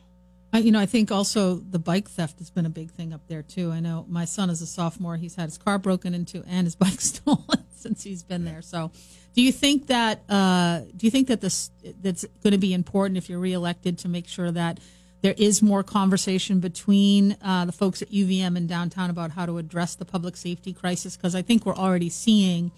I, 0.54 0.60
you 0.60 0.72
know, 0.72 0.80
I 0.80 0.86
think 0.86 1.12
also 1.12 1.56
the 1.56 1.80
bike 1.80 2.10
theft 2.10 2.40
has 2.40 2.50
been 2.50 2.66
a 2.66 2.70
big 2.70 2.92
thing 2.92 3.14
up 3.14 3.28
there 3.28 3.44
too. 3.44 3.72
I 3.72 3.80
know 3.80 4.06
my 4.08 4.26
son 4.26 4.50
is 4.50 4.62
a 4.62 4.68
sophomore; 4.68 5.18
he's 5.18 5.36
had 5.36 5.46
his 5.46 5.58
car 5.58 5.78
broken 5.78 6.14
into 6.14 6.44
and 6.48 6.66
his 6.66 6.76
bike 6.84 7.02
stolen 7.02 7.66
since 7.76 8.04
he's 8.04 8.24
been 8.24 8.46
there. 8.46 8.62
So, 8.62 8.92
do 9.34 9.42
you 9.42 9.52
think 9.52 9.88
that 9.88 10.24
uh, 10.30 10.82
do 10.96 11.06
you 11.06 11.12
think 11.12 11.28
that 11.28 11.42
this 11.42 11.72
that's 12.02 12.26
going 12.44 12.52
to 12.52 12.58
be 12.58 12.74
important 12.74 13.18
if 13.18 13.30
you're 13.30 13.40
reelected 13.40 13.98
to 14.00 14.08
make 14.08 14.28
sure 14.28 14.52
that 14.52 14.80
there 15.22 15.36
is 15.38 15.62
more 15.62 15.84
conversation 15.84 16.60
between 16.60 17.36
uh, 17.42 17.66
the 17.66 17.72
folks 17.72 18.02
at 18.02 18.10
UVM 18.10 18.56
and 18.56 18.70
downtown 18.70 19.10
about 19.10 19.32
how 19.32 19.46
to 19.46 19.58
address 19.58 19.96
the 19.96 20.06
public 20.06 20.38
safety 20.38 20.74
crisis? 20.74 21.18
Because 21.18 21.36
I 21.36 21.42
think 21.42 21.66
we're 21.66 21.76
already 21.76 22.10
seeing 22.10 22.72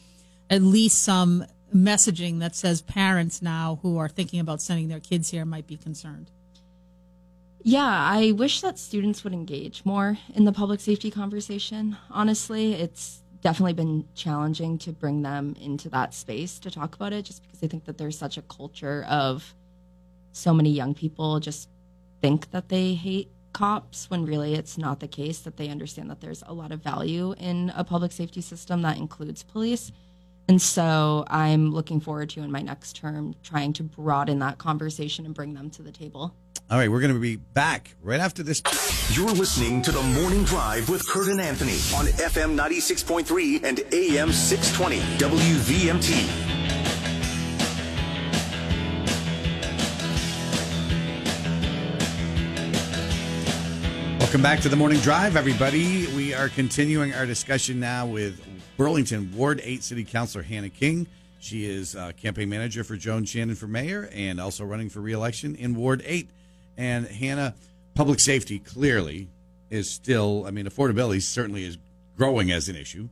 at 0.50 0.62
least 0.62 1.04
some 1.04 1.46
messaging 1.76 2.40
that 2.40 2.56
says 2.56 2.82
parents 2.82 3.42
now 3.42 3.80
who 3.84 3.98
are 3.98 4.10
thinking 4.10 4.40
about 4.40 4.62
sending 4.62 4.88
their 4.88 5.00
kids 5.00 5.30
here 5.30 5.46
might 5.46 5.68
be 5.68 5.78
concerned. 5.78 6.32
Yeah, 7.62 7.86
I 7.86 8.32
wish 8.32 8.62
that 8.62 8.80
students 8.80 9.24
would 9.24 9.34
engage 9.34 9.84
more 9.84 10.18
in 10.34 10.46
the 10.46 10.54
public 10.54 10.80
safety 10.80 11.12
conversation. 11.12 11.98
Honestly, 12.10 12.74
it's 12.74 13.22
definitely 13.42 13.74
been 13.74 14.06
challenging 14.16 14.78
to 14.78 14.92
bring 14.92 15.22
them 15.22 15.56
into 15.60 15.90
that 15.90 16.14
space 16.14 16.60
to 16.60 16.72
talk 16.72 16.96
about 16.96 17.14
it 17.14 17.26
just 17.26 17.42
because 17.42 17.62
I 17.64 17.68
think 17.68 17.86
that 17.86 17.98
there's 17.98 18.18
such 18.18 18.38
a 18.38 18.42
culture 18.44 19.06
of 19.10 19.56
so 20.32 20.54
many 20.54 20.72
young 20.72 20.94
people 20.94 21.40
just 21.40 21.70
think 22.22 22.52
that 22.52 22.70
they 22.70 22.94
hate 22.94 23.30
cops 23.54 24.10
when 24.10 24.26
really 24.26 24.54
it's 24.54 24.78
not 24.78 25.00
the 25.00 25.08
case 25.08 25.40
that 25.40 25.58
they 25.58 25.70
understand 25.70 26.10
that 26.10 26.22
there's 26.22 26.44
a 26.46 26.54
lot 26.54 26.72
of 26.72 26.82
value 26.82 27.34
in 27.38 27.72
a 27.76 27.84
public 27.84 28.12
safety 28.12 28.42
system 28.42 28.82
that 28.84 28.98
includes 28.98 29.44
police. 29.44 29.92
And 30.50 30.60
so 30.60 31.26
I'm 31.28 31.72
looking 31.72 32.00
forward 32.00 32.32
to 32.32 32.42
in 32.42 32.52
my 32.52 32.64
next 32.64 32.96
term 32.96 33.36
trying 33.44 33.72
to 33.74 33.84
broaden 33.84 34.40
that 34.40 34.58
conversation 34.58 35.28
and 35.28 35.36
bring 35.36 35.54
them 35.54 35.70
to 35.70 35.84
the 35.84 35.92
table. 35.92 36.34
All 36.72 36.80
right, 36.80 36.90
we're 36.90 37.02
going 37.02 37.14
to 37.14 37.20
be 37.20 37.36
back 37.36 37.96
right 38.02 38.20
after 38.20 38.42
this. 38.42 38.64
You're 39.16 39.30
listening 39.30 39.84
to 39.84 39.92
the 39.92 40.02
Morning 40.02 40.44
Drive 40.46 40.90
with 40.90 41.08
Kurt 41.08 41.28
and 41.28 41.40
Anthony 41.40 41.74
on 41.96 42.08
FM 42.08 42.58
96.3 42.58 43.64
and 43.64 43.82
AM 43.94 44.32
620 44.32 44.98
WVMT. 45.20 46.60
Welcome 54.20 54.42
back 54.42 54.62
to 54.62 54.70
the 54.70 54.76
morning 54.76 55.00
drive, 55.02 55.36
everybody. 55.36 56.08
We 56.16 56.34
are 56.34 56.50
continuing 56.50 57.14
our 57.14 57.28
discussion 57.28 57.80
now 57.80 58.08
with 58.08 58.44
Burlington 58.80 59.36
Ward 59.36 59.60
8 59.62 59.84
City 59.84 60.06
Councilor 60.06 60.42
Hannah 60.42 60.70
King. 60.70 61.06
She 61.42 61.66
is 61.66 61.98
uh, 61.98 62.14
campaign 62.14 62.48
manager 62.48 62.86
for 62.86 62.96
Joan 62.96 63.26
Shannon 63.26 63.56
for 63.56 63.68
mayor 63.68 64.10
and 64.14 64.40
also 64.40 64.64
running 64.64 64.88
for 64.88 65.02
reelection 65.02 65.54
in 65.56 65.76
Ward 65.76 66.02
8. 66.06 66.30
And 66.78 67.06
Hannah, 67.06 67.56
public 67.94 68.22
safety 68.22 68.58
clearly 68.58 69.28
is 69.70 69.90
still, 69.90 70.46
I 70.48 70.52
mean, 70.52 70.66
affordability 70.66 71.22
certainly 71.22 71.66
is 71.66 71.78
growing 72.16 72.52
as 72.54 72.70
an 72.70 72.78
issue, 72.78 73.10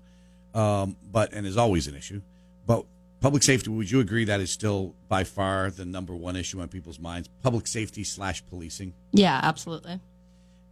um, 0.53 0.95
but 1.11 1.33
and 1.33 1.45
is 1.45 1.57
always 1.57 1.87
an 1.87 1.95
issue. 1.95 2.21
But 2.65 2.85
public 3.19 3.43
safety, 3.43 3.69
would 3.69 3.91
you 3.91 3.99
agree 3.99 4.23
that 4.23 4.39
is 4.39 4.49
still 4.49 4.95
by 5.09 5.25
far 5.25 5.69
the 5.69 5.83
number 5.83 6.15
one 6.15 6.37
issue 6.37 6.61
on 6.61 6.69
people's 6.69 6.97
minds? 6.97 7.27
Public 7.43 7.67
safety 7.67 8.05
slash 8.05 8.41
policing. 8.49 8.93
Yeah, 9.11 9.37
absolutely. 9.43 9.99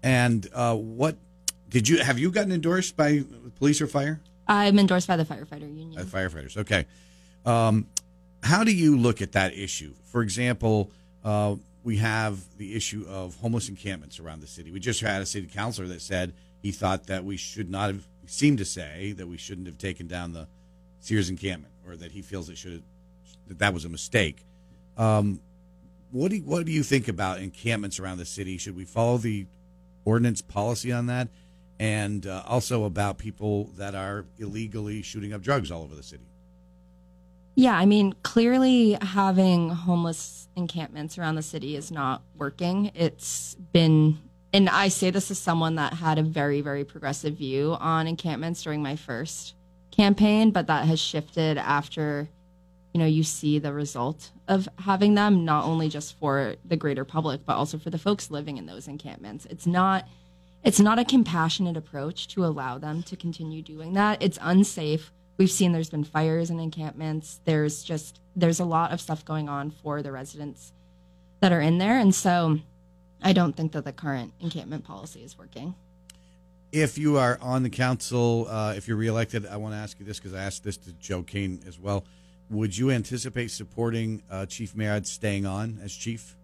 And 0.02 0.48
uh, 0.54 0.78
what 0.78 1.18
did 1.68 1.90
you 1.90 2.02
have 2.02 2.18
you 2.18 2.32
gotten 2.32 2.54
endorsed 2.54 2.96
by 2.96 3.26
police 3.58 3.82
or 3.82 3.88
fire? 3.88 4.22
I'm 4.48 4.78
endorsed 4.80 5.08
by 5.08 5.18
the 5.18 5.26
firefighter 5.26 5.62
union. 5.62 5.94
The 5.96 6.04
firefighters. 6.04 6.58
Okay. 6.58 6.86
Um, 7.46 7.88
how 8.44 8.64
do 8.64 8.76
you 8.76 8.98
look 8.98 9.22
at 9.22 9.32
that 9.34 9.54
issue? 9.54 9.94
For 10.06 10.22
example, 10.22 10.92
uh, 11.24 11.56
we 11.84 11.98
have 11.98 12.40
the 12.58 12.76
issue 12.76 13.06
of 13.08 13.36
homeless 13.38 13.70
encampments 13.70 14.20
around 14.20 14.42
the 14.42 14.48
city. 14.48 14.72
We 14.72 14.80
just 14.80 15.02
had 15.02 15.22
a 15.22 15.26
city 15.26 15.48
councilor 15.48 15.88
that 15.88 16.02
said 16.02 16.34
he 16.62 16.72
thought 16.72 17.08
that 17.08 17.24
we 17.24 17.38
should 17.38 17.70
not 17.70 17.88
have 17.90 18.08
seemed 18.28 18.58
to 18.58 18.66
say 18.66 19.14
that 19.14 19.28
we 19.28 19.38
shouldn't 19.38 19.68
have 19.68 19.78
taken 19.78 20.08
down 20.08 20.34
the 20.34 20.48
Sears 21.00 21.30
encampment, 21.30 21.74
or 21.88 21.96
that 21.96 22.12
he 22.12 22.24
feels 22.24 22.50
it 22.50 22.58
should 22.58 22.82
that 23.48 23.60
that 23.60 23.74
was 23.74 23.86
a 23.86 23.90
mistake. 23.90 24.44
Um, 24.98 25.40
what 26.12 26.30
do 26.30 26.38
you, 26.38 26.44
what 26.44 26.66
do 26.66 26.72
you 26.72 26.82
think 26.82 27.08
about 27.08 27.40
encampments 27.40 28.00
around 28.00 28.18
the 28.18 28.26
city? 28.26 28.58
Should 28.58 28.76
we 28.76 28.86
follow 28.86 29.18
the 29.18 29.46
ordinance 30.04 30.42
policy 30.42 30.92
on 30.92 31.06
that, 31.08 31.28
and 31.80 32.26
uh, 32.26 32.44
also 32.46 32.86
about 32.86 33.18
people 33.18 33.66
that 33.78 33.96
are 33.96 34.26
illegally 34.38 35.02
shooting 35.02 35.34
up 35.34 35.42
drugs 35.42 35.72
all 35.72 35.84
over 35.84 35.96
the 35.96 36.04
city? 36.04 36.26
Yeah, 37.56 37.78
I 37.78 37.86
mean, 37.86 38.14
clearly 38.24 38.98
having 39.02 39.70
homeless 39.70 40.48
encampments 40.58 41.18
around 41.18 41.36
the 41.36 41.42
city 41.42 41.76
is 41.76 41.90
not 41.90 42.22
working. 42.38 42.92
It's 42.96 43.56
been, 43.72 44.18
and 44.52 44.70
I 44.70 44.90
say 44.90 45.10
this 45.10 45.32
as 45.32 45.40
someone 45.40 45.76
that 45.76 45.94
had 45.94 46.18
a 46.18 46.24
very, 46.24 46.62
very 46.62 46.84
progressive 46.84 47.36
view 47.36 47.78
on 47.80 48.08
encampments 48.08 48.62
during 48.64 48.82
my 48.82 48.98
first 48.98 49.56
campaign, 49.92 50.52
but 50.52 50.68
that 50.68 50.86
has 50.86 51.00
shifted 51.00 51.58
after, 51.58 52.28
you 52.94 53.00
know, 53.00 53.06
you 53.06 53.24
see 53.24 53.60
the 53.60 53.72
result 53.72 54.32
of 54.50 54.68
having 54.80 55.16
them, 55.16 55.46
not 55.46 55.64
only 55.64 55.88
just 55.88 56.18
for 56.20 56.56
the 56.66 56.76
greater 56.76 57.06
public, 57.06 57.46
but 57.46 57.56
also 57.56 57.78
for 57.78 57.90
the 57.90 57.98
folks 57.98 58.30
living 58.30 58.58
in 58.58 58.66
those 58.66 58.88
encampments. 58.88 59.46
It's 59.50 59.66
not. 59.66 60.08
It's 60.66 60.80
not 60.80 60.98
a 60.98 61.06
compassionate 61.06 61.78
approach 61.78 62.28
to 62.30 62.44
allow 62.44 62.80
them 62.80 63.04
to 63.04 63.16
continue 63.16 63.62
doing 63.62 63.94
that. 63.94 64.24
It's 64.24 64.40
unsafe. 64.42 65.12
We've 65.38 65.52
seen 65.52 65.74
there's 65.74 65.92
been 65.92 66.04
fires 66.04 66.50
in 66.50 66.60
encampments. 66.60 67.40
There's 67.46 67.84
just 67.84 68.20
there's 68.36 68.60
a 68.60 68.66
lot 68.66 68.92
of 68.92 69.00
stuff 69.00 69.24
going 69.24 69.48
on 69.48 69.70
for 69.70 70.02
the 70.02 70.12
residents 70.12 70.74
that 71.40 71.52
are 71.52 71.62
in 71.62 71.78
there. 71.78 72.00
And 72.00 72.14
so 72.14 72.60
i 73.22 73.32
don't 73.32 73.56
think 73.56 73.72
that 73.72 73.86
the 73.86 73.94
current 73.94 74.34
encampment 74.40 74.84
policy 74.84 75.24
is 75.24 75.38
working. 75.38 75.76
If 76.72 76.98
you 76.98 77.18
are 77.18 77.38
on 77.42 77.62
the 77.62 77.70
council 77.70 78.48
uh, 78.50 78.74
if 78.76 78.88
you're 78.88 78.98
reelected 78.98 79.46
i 79.46 79.58
want 79.58 79.74
to 79.74 79.78
ask 79.78 80.00
you 80.00 80.06
this 80.06 80.20
because 80.20 80.34
i 80.34 80.42
asked 80.42 80.64
this 80.64 80.78
to 80.78 80.94
joe 80.94 81.22
kane 81.22 81.62
as 81.68 81.80
well. 81.80 82.06
Would 82.50 82.76
you 82.78 82.92
anticipate 82.92 83.52
supporting 83.52 84.24
uh, 84.30 84.46
chief 84.48 84.76
Murad 84.76 85.06
staying 85.06 85.46
on 85.46 85.80
as 85.84 85.96
chief 85.96 86.36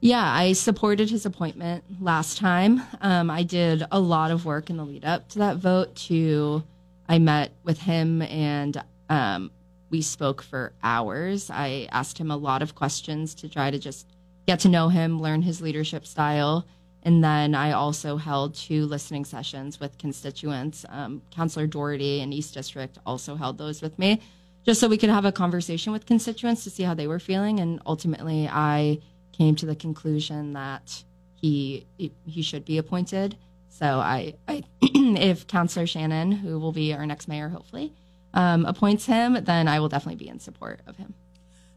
yeah, 0.00 0.32
I 0.32 0.52
supported 0.52 1.10
his 1.10 1.26
appointment 1.26 1.84
last 2.00 2.38
time. 2.38 2.82
Um, 3.00 3.30
I 3.30 3.42
did 3.42 3.84
a 3.90 3.98
lot 3.98 4.30
of 4.30 4.44
work 4.44 4.70
in 4.70 4.76
the 4.76 4.84
lead 4.84 5.04
up 5.04 5.28
to 5.30 5.38
that 5.40 5.56
vote 5.56 5.96
to 5.96 6.62
I 7.08 7.18
met 7.18 7.52
with 7.64 7.80
him 7.80 8.22
and 8.22 8.82
um, 9.08 9.50
we 9.90 10.02
spoke 10.02 10.42
for 10.42 10.72
hours. 10.82 11.50
I 11.50 11.88
asked 11.90 12.18
him 12.18 12.30
a 12.30 12.36
lot 12.36 12.62
of 12.62 12.74
questions 12.74 13.34
to 13.36 13.48
try 13.48 13.70
to 13.70 13.78
just 13.78 14.06
get 14.46 14.60
to 14.60 14.68
know 14.68 14.88
him, 14.88 15.20
learn 15.20 15.42
his 15.42 15.60
leadership 15.60 16.06
style. 16.06 16.66
And 17.02 17.24
then 17.24 17.54
I 17.54 17.72
also 17.72 18.16
held 18.16 18.54
two 18.54 18.84
listening 18.86 19.24
sessions 19.24 19.80
with 19.80 19.98
constituents. 19.98 20.84
Um, 20.88 21.22
Councillor 21.30 21.66
Doherty 21.66 22.20
in 22.20 22.32
East 22.32 22.54
District 22.54 22.98
also 23.06 23.34
held 23.34 23.56
those 23.56 23.80
with 23.80 23.98
me, 23.98 24.20
just 24.64 24.80
so 24.80 24.88
we 24.88 24.98
could 24.98 25.10
have 25.10 25.24
a 25.24 25.32
conversation 25.32 25.92
with 25.92 26.06
constituents 26.06 26.64
to 26.64 26.70
see 26.70 26.82
how 26.82 26.94
they 26.94 27.06
were 27.06 27.18
feeling. 27.18 27.60
And 27.60 27.80
ultimately, 27.86 28.48
I 28.48 28.98
came 29.38 29.54
to 29.56 29.66
the 29.66 29.76
conclusion 29.76 30.52
that 30.52 31.04
he 31.36 31.86
he 31.96 32.42
should 32.42 32.64
be 32.64 32.78
appointed. 32.78 33.36
So 33.68 33.86
I, 34.00 34.34
I 34.48 34.64
if 34.82 35.46
Councillor 35.46 35.86
Shannon, 35.86 36.32
who 36.32 36.58
will 36.58 36.72
be 36.72 36.92
our 36.92 37.06
next 37.06 37.28
mayor, 37.28 37.48
hopefully, 37.48 37.92
um, 38.34 38.66
appoints 38.66 39.06
him, 39.06 39.44
then 39.44 39.68
I 39.68 39.78
will 39.80 39.88
definitely 39.88 40.24
be 40.24 40.28
in 40.28 40.40
support 40.40 40.80
of 40.86 40.96
him. 40.96 41.14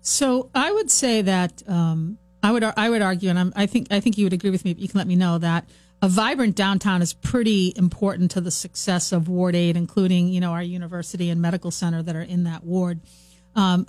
So 0.01 0.50
I 0.56 0.72
would 0.72 0.89
say 0.89 1.22
that 1.22 1.62
um, 1.68 2.18
I 2.41 2.51
would 2.51 2.63
I 2.63 2.89
would 2.89 3.03
argue, 3.03 3.30
and 3.30 3.38
I'm, 3.38 3.53
I 3.56 3.68
think 3.68 3.88
I 3.91 4.00
think 4.00 4.18
you 4.18 4.25
would 4.25 4.34
agree 4.34 4.50
with 4.50 4.65
me. 4.65 4.74
But 4.74 4.82
you 4.82 4.89
can 4.89 4.98
let 4.98 5.08
me 5.08 5.15
know 5.15 5.38
that 5.38 5.65
a 6.01 6.10
vibrant 6.10 6.56
downtown 6.56 7.03
is 7.03 7.13
pretty 7.13 7.74
important 7.75 8.32
to 8.32 8.41
the 8.41 8.50
success 8.50 9.12
of 9.12 9.30
Ward 9.30 9.56
Eight, 9.56 9.77
including 9.77 10.30
you 10.30 10.41
know 10.41 10.51
our 10.51 10.63
university 10.63 11.30
and 11.30 11.39
medical 11.39 11.70
center 11.70 12.01
that 12.01 12.15
are 12.15 12.24
in 12.24 12.46
that 12.46 12.63
ward. 12.63 13.00
Um, 13.56 13.88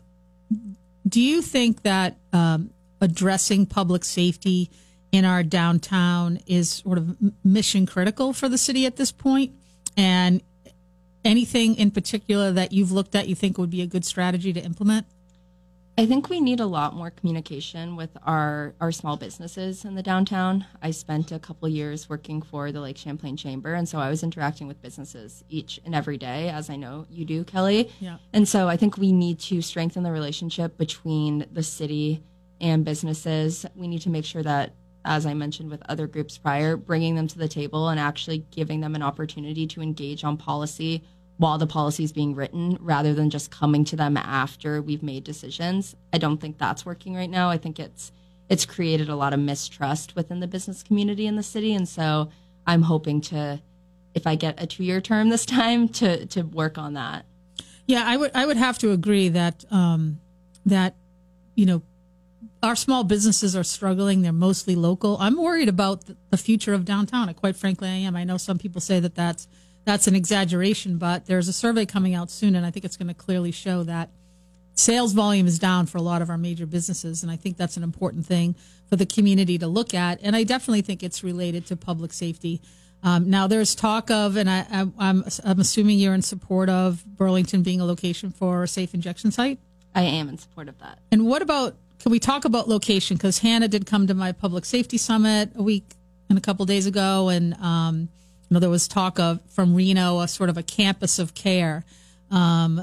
do 1.08 1.20
you 1.20 1.40
think 1.40 1.82
that 1.82 2.16
um, 2.32 2.70
addressing 3.02 3.66
public 3.66 4.04
safety 4.04 4.70
in 5.10 5.26
our 5.26 5.42
downtown 5.42 6.38
is 6.46 6.70
sort 6.70 6.96
of 6.96 7.16
mission 7.44 7.84
critical 7.84 8.32
for 8.32 8.48
the 8.48 8.56
city 8.56 8.86
at 8.86 8.96
this 8.96 9.12
point? 9.12 9.52
And 9.96 10.40
anything 11.24 11.74
in 11.74 11.90
particular 11.90 12.50
that 12.52 12.72
you've 12.72 12.92
looked 12.92 13.14
at 13.14 13.28
you 13.28 13.34
think 13.34 13.58
would 13.58 13.70
be 13.70 13.82
a 13.82 13.86
good 13.86 14.06
strategy 14.06 14.52
to 14.54 14.60
implement? 14.60 15.06
I 15.98 16.06
think 16.06 16.30
we 16.30 16.40
need 16.40 16.58
a 16.58 16.66
lot 16.66 16.94
more 16.94 17.10
communication 17.10 17.96
with 17.96 18.16
our, 18.22 18.72
our 18.80 18.90
small 18.92 19.18
businesses 19.18 19.84
in 19.84 19.94
the 19.94 20.02
downtown. 20.02 20.64
I 20.80 20.90
spent 20.90 21.30
a 21.32 21.38
couple 21.38 21.68
years 21.68 22.08
working 22.08 22.40
for 22.40 22.72
the 22.72 22.80
Lake 22.80 22.96
Champlain 22.96 23.36
Chamber, 23.36 23.74
and 23.74 23.86
so 23.86 23.98
I 23.98 24.08
was 24.08 24.22
interacting 24.22 24.66
with 24.66 24.80
businesses 24.80 25.44
each 25.50 25.78
and 25.84 25.94
every 25.94 26.16
day, 26.16 26.48
as 26.48 26.70
I 26.70 26.76
know 26.76 27.04
you 27.10 27.26
do, 27.26 27.44
Kelly. 27.44 27.92
Yeah. 28.00 28.16
And 28.32 28.48
so 28.48 28.68
I 28.68 28.78
think 28.78 28.96
we 28.96 29.12
need 29.12 29.38
to 29.40 29.60
strengthen 29.60 30.02
the 30.02 30.12
relationship 30.12 30.78
between 30.78 31.44
the 31.52 31.62
city 31.62 32.22
and 32.62 32.84
businesses. 32.84 33.66
We 33.74 33.88
need 33.88 34.02
to 34.02 34.10
make 34.10 34.24
sure 34.24 34.42
that 34.42 34.74
as 35.04 35.26
I 35.26 35.34
mentioned 35.34 35.70
with 35.70 35.82
other 35.88 36.06
groups 36.06 36.38
prior, 36.38 36.76
bringing 36.76 37.16
them 37.16 37.26
to 37.28 37.38
the 37.38 37.48
table 37.48 37.88
and 37.88 37.98
actually 37.98 38.46
giving 38.50 38.80
them 38.80 38.94
an 38.94 39.02
opportunity 39.02 39.66
to 39.66 39.82
engage 39.82 40.24
on 40.24 40.36
policy 40.36 41.02
while 41.38 41.58
the 41.58 41.66
policy 41.66 42.04
is 42.04 42.12
being 42.12 42.34
written 42.34 42.78
rather 42.80 43.14
than 43.14 43.30
just 43.30 43.50
coming 43.50 43.84
to 43.86 43.96
them 43.96 44.16
after 44.16 44.80
we've 44.80 45.02
made 45.02 45.24
decisions. 45.24 45.96
I 46.12 46.18
don't 46.18 46.40
think 46.40 46.58
that's 46.58 46.86
working 46.86 47.14
right 47.16 47.30
now. 47.30 47.50
I 47.50 47.58
think 47.58 47.80
it's 47.80 48.12
it's 48.48 48.66
created 48.66 49.08
a 49.08 49.16
lot 49.16 49.32
of 49.32 49.40
mistrust 49.40 50.14
within 50.14 50.40
the 50.40 50.46
business 50.46 50.82
community 50.82 51.26
in 51.26 51.36
the 51.36 51.42
city 51.42 51.74
and 51.74 51.88
so 51.88 52.28
I'm 52.66 52.82
hoping 52.82 53.20
to 53.22 53.60
if 54.14 54.26
I 54.26 54.34
get 54.34 54.62
a 54.62 54.66
2-year 54.66 55.00
term 55.00 55.30
this 55.30 55.46
time 55.46 55.88
to 55.90 56.26
to 56.26 56.42
work 56.42 56.78
on 56.78 56.94
that. 56.94 57.26
Yeah, 57.86 58.04
I 58.06 58.16
would 58.16 58.30
I 58.34 58.46
would 58.46 58.56
have 58.56 58.78
to 58.78 58.92
agree 58.92 59.28
that 59.30 59.64
um 59.72 60.20
that 60.66 60.94
you 61.56 61.66
know 61.66 61.82
our 62.62 62.76
small 62.76 63.02
businesses 63.04 63.56
are 63.56 63.64
struggling. 63.64 64.22
They're 64.22 64.32
mostly 64.32 64.76
local. 64.76 65.16
I'm 65.18 65.36
worried 65.36 65.68
about 65.68 66.04
the 66.30 66.36
future 66.36 66.74
of 66.74 66.84
downtown. 66.84 67.32
Quite 67.34 67.56
frankly, 67.56 67.88
I 67.88 67.94
am. 67.94 68.14
I 68.14 68.24
know 68.24 68.36
some 68.36 68.58
people 68.58 68.80
say 68.80 69.00
that 69.00 69.14
that's 69.14 69.48
that's 69.84 70.06
an 70.06 70.14
exaggeration, 70.14 70.96
but 70.96 71.26
there's 71.26 71.48
a 71.48 71.52
survey 71.52 71.84
coming 71.86 72.14
out 72.14 72.30
soon, 72.30 72.54
and 72.54 72.64
I 72.64 72.70
think 72.70 72.84
it's 72.84 72.96
going 72.96 73.08
to 73.08 73.14
clearly 73.14 73.50
show 73.50 73.82
that 73.82 74.10
sales 74.74 75.12
volume 75.12 75.48
is 75.48 75.58
down 75.58 75.86
for 75.86 75.98
a 75.98 76.02
lot 76.02 76.22
of 76.22 76.30
our 76.30 76.38
major 76.38 76.66
businesses, 76.66 77.24
and 77.24 77.32
I 77.32 77.36
think 77.36 77.56
that's 77.56 77.76
an 77.76 77.82
important 77.82 78.24
thing 78.24 78.54
for 78.88 78.94
the 78.94 79.06
community 79.06 79.58
to 79.58 79.66
look 79.66 79.92
at. 79.92 80.20
And 80.22 80.36
I 80.36 80.44
definitely 80.44 80.82
think 80.82 81.02
it's 81.02 81.24
related 81.24 81.66
to 81.66 81.76
public 81.76 82.12
safety. 82.12 82.62
Um, 83.02 83.28
now, 83.28 83.48
there's 83.48 83.74
talk 83.74 84.10
of, 84.12 84.36
and 84.36 84.48
I, 84.48 84.64
am 84.70 84.94
I'm, 84.98 85.24
I'm 85.44 85.58
assuming 85.58 85.98
you're 85.98 86.14
in 86.14 86.22
support 86.22 86.68
of 86.68 87.04
Burlington 87.04 87.64
being 87.64 87.80
a 87.80 87.84
location 87.84 88.30
for 88.30 88.62
a 88.62 88.68
safe 88.68 88.94
injection 88.94 89.32
site. 89.32 89.58
I 89.94 90.02
am 90.02 90.28
in 90.28 90.38
support 90.38 90.68
of 90.68 90.78
that. 90.78 91.00
And 91.10 91.26
what 91.26 91.42
about 91.42 91.74
can 92.02 92.10
we 92.10 92.18
talk 92.18 92.44
about 92.44 92.68
location? 92.68 93.16
Because 93.16 93.38
Hannah 93.38 93.68
did 93.68 93.86
come 93.86 94.08
to 94.08 94.14
my 94.14 94.32
public 94.32 94.64
safety 94.64 94.98
summit 94.98 95.50
a 95.54 95.62
week 95.62 95.94
and 96.28 96.36
a 96.36 96.40
couple 96.40 96.66
days 96.66 96.86
ago, 96.86 97.28
and 97.28 97.54
um, 97.54 98.08
you 98.48 98.54
know 98.54 98.58
there 98.58 98.70
was 98.70 98.88
talk 98.88 99.20
of 99.20 99.40
from 99.50 99.76
Reno 99.76 100.18
a 100.18 100.26
sort 100.26 100.50
of 100.50 100.58
a 100.58 100.64
campus 100.64 101.20
of 101.20 101.34
care. 101.34 101.84
Um, 102.32 102.78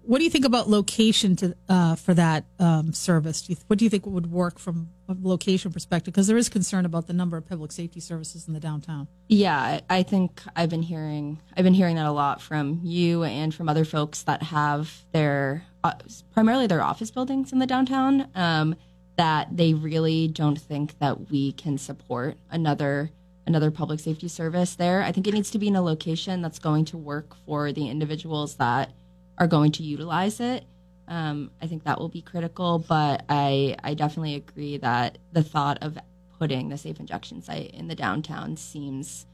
what 0.00 0.18
do 0.18 0.24
you 0.24 0.30
think 0.30 0.46
about 0.46 0.70
location 0.70 1.36
to 1.36 1.54
uh, 1.68 1.96
for 1.96 2.14
that 2.14 2.46
um, 2.58 2.94
service? 2.94 3.42
Do 3.42 3.52
you, 3.52 3.58
what 3.66 3.78
do 3.78 3.84
you 3.84 3.90
think 3.90 4.06
would 4.06 4.30
work 4.30 4.58
from 4.58 4.88
a 5.10 5.16
location 5.20 5.70
perspective? 5.70 6.14
Because 6.14 6.26
there 6.26 6.38
is 6.38 6.48
concern 6.48 6.86
about 6.86 7.06
the 7.06 7.12
number 7.12 7.36
of 7.36 7.46
public 7.46 7.70
safety 7.70 8.00
services 8.00 8.48
in 8.48 8.54
the 8.54 8.60
downtown. 8.60 9.08
Yeah, 9.28 9.80
I 9.90 10.02
think 10.04 10.40
I've 10.56 10.70
been 10.70 10.82
hearing 10.82 11.38
I've 11.54 11.64
been 11.64 11.74
hearing 11.74 11.96
that 11.96 12.06
a 12.06 12.12
lot 12.12 12.40
from 12.40 12.80
you 12.82 13.24
and 13.24 13.54
from 13.54 13.68
other 13.68 13.84
folks 13.84 14.22
that 14.22 14.42
have 14.42 15.04
their 15.12 15.64
uh, 15.84 15.92
primarily 16.32 16.66
their 16.66 16.82
office 16.82 17.10
buildings 17.10 17.52
in 17.52 17.58
the 17.58 17.66
downtown, 17.66 18.28
um, 18.34 18.74
that 19.16 19.56
they 19.56 19.74
really 19.74 20.26
don't 20.26 20.58
think 20.60 20.98
that 20.98 21.30
we 21.30 21.52
can 21.52 21.78
support 21.78 22.36
another 22.50 23.10
another 23.46 23.70
public 23.70 24.00
safety 24.00 24.26
service 24.26 24.74
there. 24.74 25.02
I 25.02 25.12
think 25.12 25.26
it 25.26 25.34
needs 25.34 25.50
to 25.50 25.58
be 25.58 25.68
in 25.68 25.76
a 25.76 25.82
location 25.82 26.40
that's 26.40 26.58
going 26.58 26.86
to 26.86 26.96
work 26.96 27.36
for 27.44 27.72
the 27.72 27.88
individuals 27.90 28.56
that 28.56 28.90
are 29.36 29.46
going 29.46 29.70
to 29.72 29.82
utilize 29.82 30.40
it. 30.40 30.64
Um, 31.08 31.50
I 31.60 31.66
think 31.66 31.84
that 31.84 32.00
will 32.00 32.08
be 32.08 32.22
critical, 32.22 32.78
but 32.78 33.24
I 33.28 33.76
I 33.84 33.94
definitely 33.94 34.36
agree 34.36 34.78
that 34.78 35.18
the 35.32 35.42
thought 35.42 35.78
of 35.82 35.98
putting 36.38 36.70
the 36.70 36.78
safe 36.78 36.98
injection 36.98 37.42
site 37.42 37.70
in 37.72 37.88
the 37.88 37.94
downtown 37.94 38.56
seems 38.56 39.26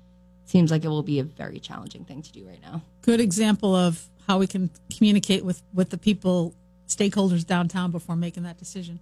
seems 0.44 0.72
like 0.72 0.84
it 0.84 0.88
will 0.88 1.04
be 1.04 1.20
a 1.20 1.24
very 1.24 1.60
challenging 1.60 2.04
thing 2.04 2.22
to 2.22 2.32
do 2.32 2.44
right 2.44 2.60
now. 2.60 2.82
Good 3.02 3.20
example 3.20 3.74
of 3.76 4.10
how 4.30 4.38
we 4.38 4.46
can 4.46 4.70
communicate 4.96 5.44
with 5.44 5.60
with 5.74 5.90
the 5.90 5.98
people, 5.98 6.54
stakeholders 6.86 7.44
downtown 7.44 7.90
before 7.90 8.14
making 8.14 8.44
that 8.44 8.56
decision. 8.58 9.00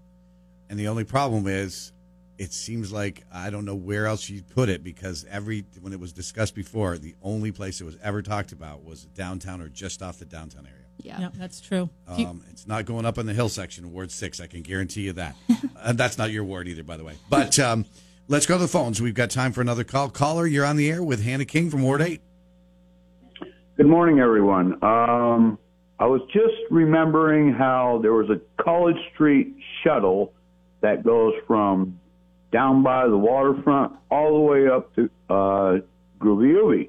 And 0.70 0.78
the 0.78 0.88
only 0.88 1.04
problem 1.04 1.46
is, 1.46 1.92
it 2.38 2.54
seems 2.54 2.90
like 2.90 3.24
I 3.30 3.50
don't 3.50 3.66
know 3.66 3.74
where 3.74 4.06
else 4.06 4.30
you'd 4.30 4.48
put 4.48 4.70
it 4.70 4.82
because 4.82 5.26
every 5.30 5.66
when 5.82 5.92
it 5.92 6.00
was 6.00 6.12
discussed 6.14 6.54
before, 6.54 6.96
the 6.96 7.14
only 7.22 7.52
place 7.52 7.78
it 7.82 7.84
was 7.84 7.98
ever 8.02 8.22
talked 8.22 8.52
about 8.52 8.84
was 8.84 9.04
downtown 9.04 9.60
or 9.60 9.68
just 9.68 10.02
off 10.02 10.18
the 10.18 10.24
downtown 10.24 10.64
area. 10.66 10.86
Yeah. 11.02 11.20
Yeah, 11.20 11.28
that's 11.34 11.60
true. 11.60 11.90
If 12.10 12.18
you- 12.18 12.26
Um, 12.26 12.42
it's 12.50 12.66
not 12.66 12.86
going 12.86 13.04
up 13.04 13.18
on 13.18 13.26
the 13.26 13.34
hill 13.34 13.50
section 13.50 13.84
of 13.84 13.92
Ward 13.92 14.10
Six. 14.10 14.40
I 14.40 14.46
can 14.46 14.62
guarantee 14.62 15.02
you 15.02 15.12
that. 15.12 15.36
uh, 15.76 15.92
that's 15.92 16.16
not 16.16 16.30
your 16.32 16.42
ward 16.44 16.68
either, 16.68 16.82
by 16.84 16.96
the 16.96 17.04
way. 17.04 17.16
But 17.28 17.58
um, 17.58 17.84
let's 18.28 18.46
go 18.46 18.56
to 18.56 18.62
the 18.62 18.68
phones. 18.68 19.00
We've 19.02 19.14
got 19.14 19.28
time 19.30 19.52
for 19.52 19.60
another 19.60 19.84
call. 19.84 20.08
Caller, 20.08 20.46
you're 20.46 20.64
on 20.64 20.76
the 20.76 20.90
air 20.90 21.02
with 21.02 21.22
Hannah 21.22 21.44
King 21.44 21.68
from 21.70 21.82
Ward 21.82 22.00
Eight. 22.00 22.22
Good 23.78 23.86
morning, 23.86 24.18
everyone. 24.18 24.72
Um, 24.82 25.56
I 26.00 26.06
was 26.06 26.20
just 26.32 26.56
remembering 26.68 27.52
how 27.52 28.00
there 28.02 28.12
was 28.12 28.28
a 28.28 28.40
College 28.60 28.96
Street 29.14 29.54
shuttle 29.84 30.32
that 30.80 31.04
goes 31.04 31.34
from 31.46 32.00
down 32.50 32.82
by 32.82 33.06
the 33.06 33.16
waterfront 33.16 33.92
all 34.10 34.32
the 34.32 34.40
way 34.40 34.66
up 34.66 34.92
to 34.96 35.04
uh, 35.30 35.78
Groovy. 36.18 36.88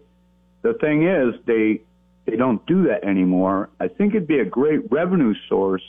The 0.63 0.73
thing 0.81 1.07
is, 1.07 1.39
they 1.45 1.81
they 2.25 2.35
don't 2.35 2.65
do 2.65 2.87
that 2.87 3.03
anymore. 3.03 3.69
I 3.79 3.87
think 3.87 4.15
it'd 4.15 4.27
be 4.27 4.39
a 4.39 4.45
great 4.45 4.91
revenue 4.91 5.35
source 5.47 5.83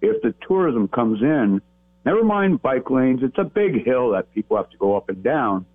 if 0.00 0.20
the 0.22 0.34
tourism 0.48 0.88
comes 0.88 1.22
in. 1.22 1.62
Never 2.04 2.24
mind 2.24 2.62
bike 2.62 2.90
lanes; 2.90 3.20
it's 3.22 3.38
a 3.38 3.44
big 3.44 3.84
hill 3.84 4.10
that 4.10 4.34
people 4.34 4.56
have 4.56 4.70
to 4.70 4.76
go 4.76 4.96
up 4.96 5.08
and 5.08 5.22
down. 5.22 5.66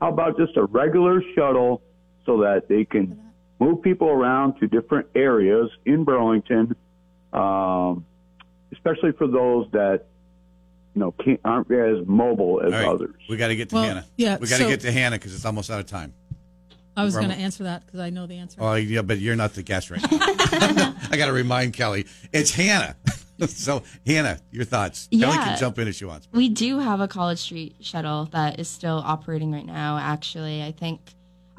How 0.00 0.10
about 0.10 0.38
just 0.38 0.56
a 0.56 0.62
regular 0.62 1.20
shuttle 1.34 1.82
so 2.24 2.38
that 2.42 2.68
they 2.68 2.84
can 2.84 3.31
move 3.62 3.82
people 3.82 4.08
around 4.08 4.58
to 4.58 4.66
different 4.66 5.06
areas 5.14 5.70
in 5.84 6.04
Burlington, 6.04 6.74
um, 7.32 8.04
especially 8.72 9.12
for 9.12 9.26
those 9.26 9.70
that 9.72 10.04
you 10.94 11.00
know 11.00 11.12
can't, 11.12 11.40
aren't 11.44 11.70
as 11.70 12.06
mobile 12.06 12.60
as 12.64 12.72
All 12.72 12.78
right, 12.78 12.88
others. 12.88 13.14
we 13.28 13.36
got 13.36 13.48
to 13.48 13.56
get 13.56 13.68
to 13.70 13.76
Well, 13.76 13.84
Hannah. 13.84 14.06
yeah, 14.16 14.38
we 14.38 14.48
got 14.48 14.56
to 14.58 14.64
so- 14.64 14.68
get 14.68 14.80
to 14.80 14.92
Hannah 14.92 15.16
because 15.16 15.34
it's 15.34 15.44
almost 15.44 15.70
out 15.70 15.80
of 15.80 15.86
time. 15.86 16.12
I 16.94 17.04
was 17.04 17.14
going 17.16 17.30
to 17.30 17.34
answer 17.34 17.64
that 17.64 17.86
because 17.86 18.00
I 18.00 18.10
know 18.10 18.26
the 18.26 18.36
answer. 18.36 18.58
Oh, 18.60 18.74
yeah, 18.74 19.00
but 19.00 19.18
you're 19.18 19.34
not 19.34 19.54
the 19.54 19.62
guest 19.62 19.90
right 19.90 20.02
now. 20.02 20.08
I 21.10 21.16
got 21.16 21.24
to 21.24 21.32
remind 21.32 21.72
Kelly, 21.72 22.04
it's 22.34 22.50
Hannah. 22.50 22.96
so, 23.46 23.82
Hannah, 24.06 24.38
your 24.50 24.66
thoughts. 24.66 25.08
Kelly 25.10 25.38
can 25.38 25.56
jump 25.58 25.78
in 25.78 25.88
if 25.88 25.94
she 25.94 26.04
wants. 26.04 26.28
We 26.32 26.50
do 26.50 26.80
have 26.80 27.00
a 27.00 27.08
College 27.08 27.38
Street 27.38 27.76
shuttle 27.80 28.26
that 28.32 28.60
is 28.60 28.68
still 28.68 29.02
operating 29.06 29.52
right 29.52 29.64
now, 29.64 29.96
actually. 29.96 30.62
I 30.62 30.70
think 30.72 31.00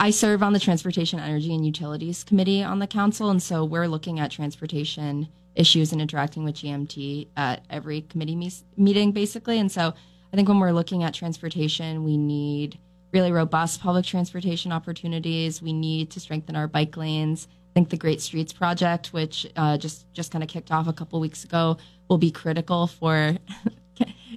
I 0.03 0.10
serve 0.10 0.43
on 0.43 0.51
the 0.51 0.60
Transportation, 0.60 1.17
Energy, 1.17 1.55
and 1.55 1.65
Utilities 1.65 2.25
Committee 2.25 2.62
on 2.62 2.79
the 2.79 2.88
council. 2.88 3.29
And 3.29 3.41
so 3.41 3.63
we're 3.63 3.88
looking 3.88 4.19
at 4.19 4.31
transportation 4.31 5.29
issues 5.55 5.93
and 5.93 6.01
interacting 6.01 6.43
with 6.43 6.55
GMT 6.55 7.29
at 7.38 7.63
every 7.69 8.01
committee 8.01 8.36
mes- 8.36 8.65
meeting, 8.75 9.13
basically. 9.13 9.60
And 9.60 9.72
so 9.72 9.93
I 10.33 10.36
think 10.36 10.50
when 10.50 10.60
we're 10.60 10.74
looking 10.74 11.05
at 11.05 11.13
transportation, 11.13 12.03
we 12.03 12.17
need 12.17 12.77
really 13.13 13.31
robust 13.31 13.79
public 13.79 14.03
transportation 14.03 14.74
opportunities. 14.74 15.62
We 15.62 15.72
need 15.72 16.12
to 16.12 16.19
strengthen 16.19 16.57
our 16.57 16.67
bike 16.67 16.98
lanes. 16.98 17.48
I 17.50 17.74
think 17.74 17.89
the 17.89 17.95
Great 17.95 18.19
Streets 18.19 18.51
Project, 18.51 19.13
which 19.13 19.48
uh, 19.55 19.77
just 19.77 20.12
just 20.12 20.33
kind 20.33 20.43
of 20.43 20.50
kicked 20.50 20.69
off 20.69 20.89
a 20.89 20.93
couple 20.93 21.22
weeks 21.22 21.45
ago, 21.45 21.77
will 22.10 22.17
be 22.17 22.29
critical 22.29 22.88
for 22.88 23.38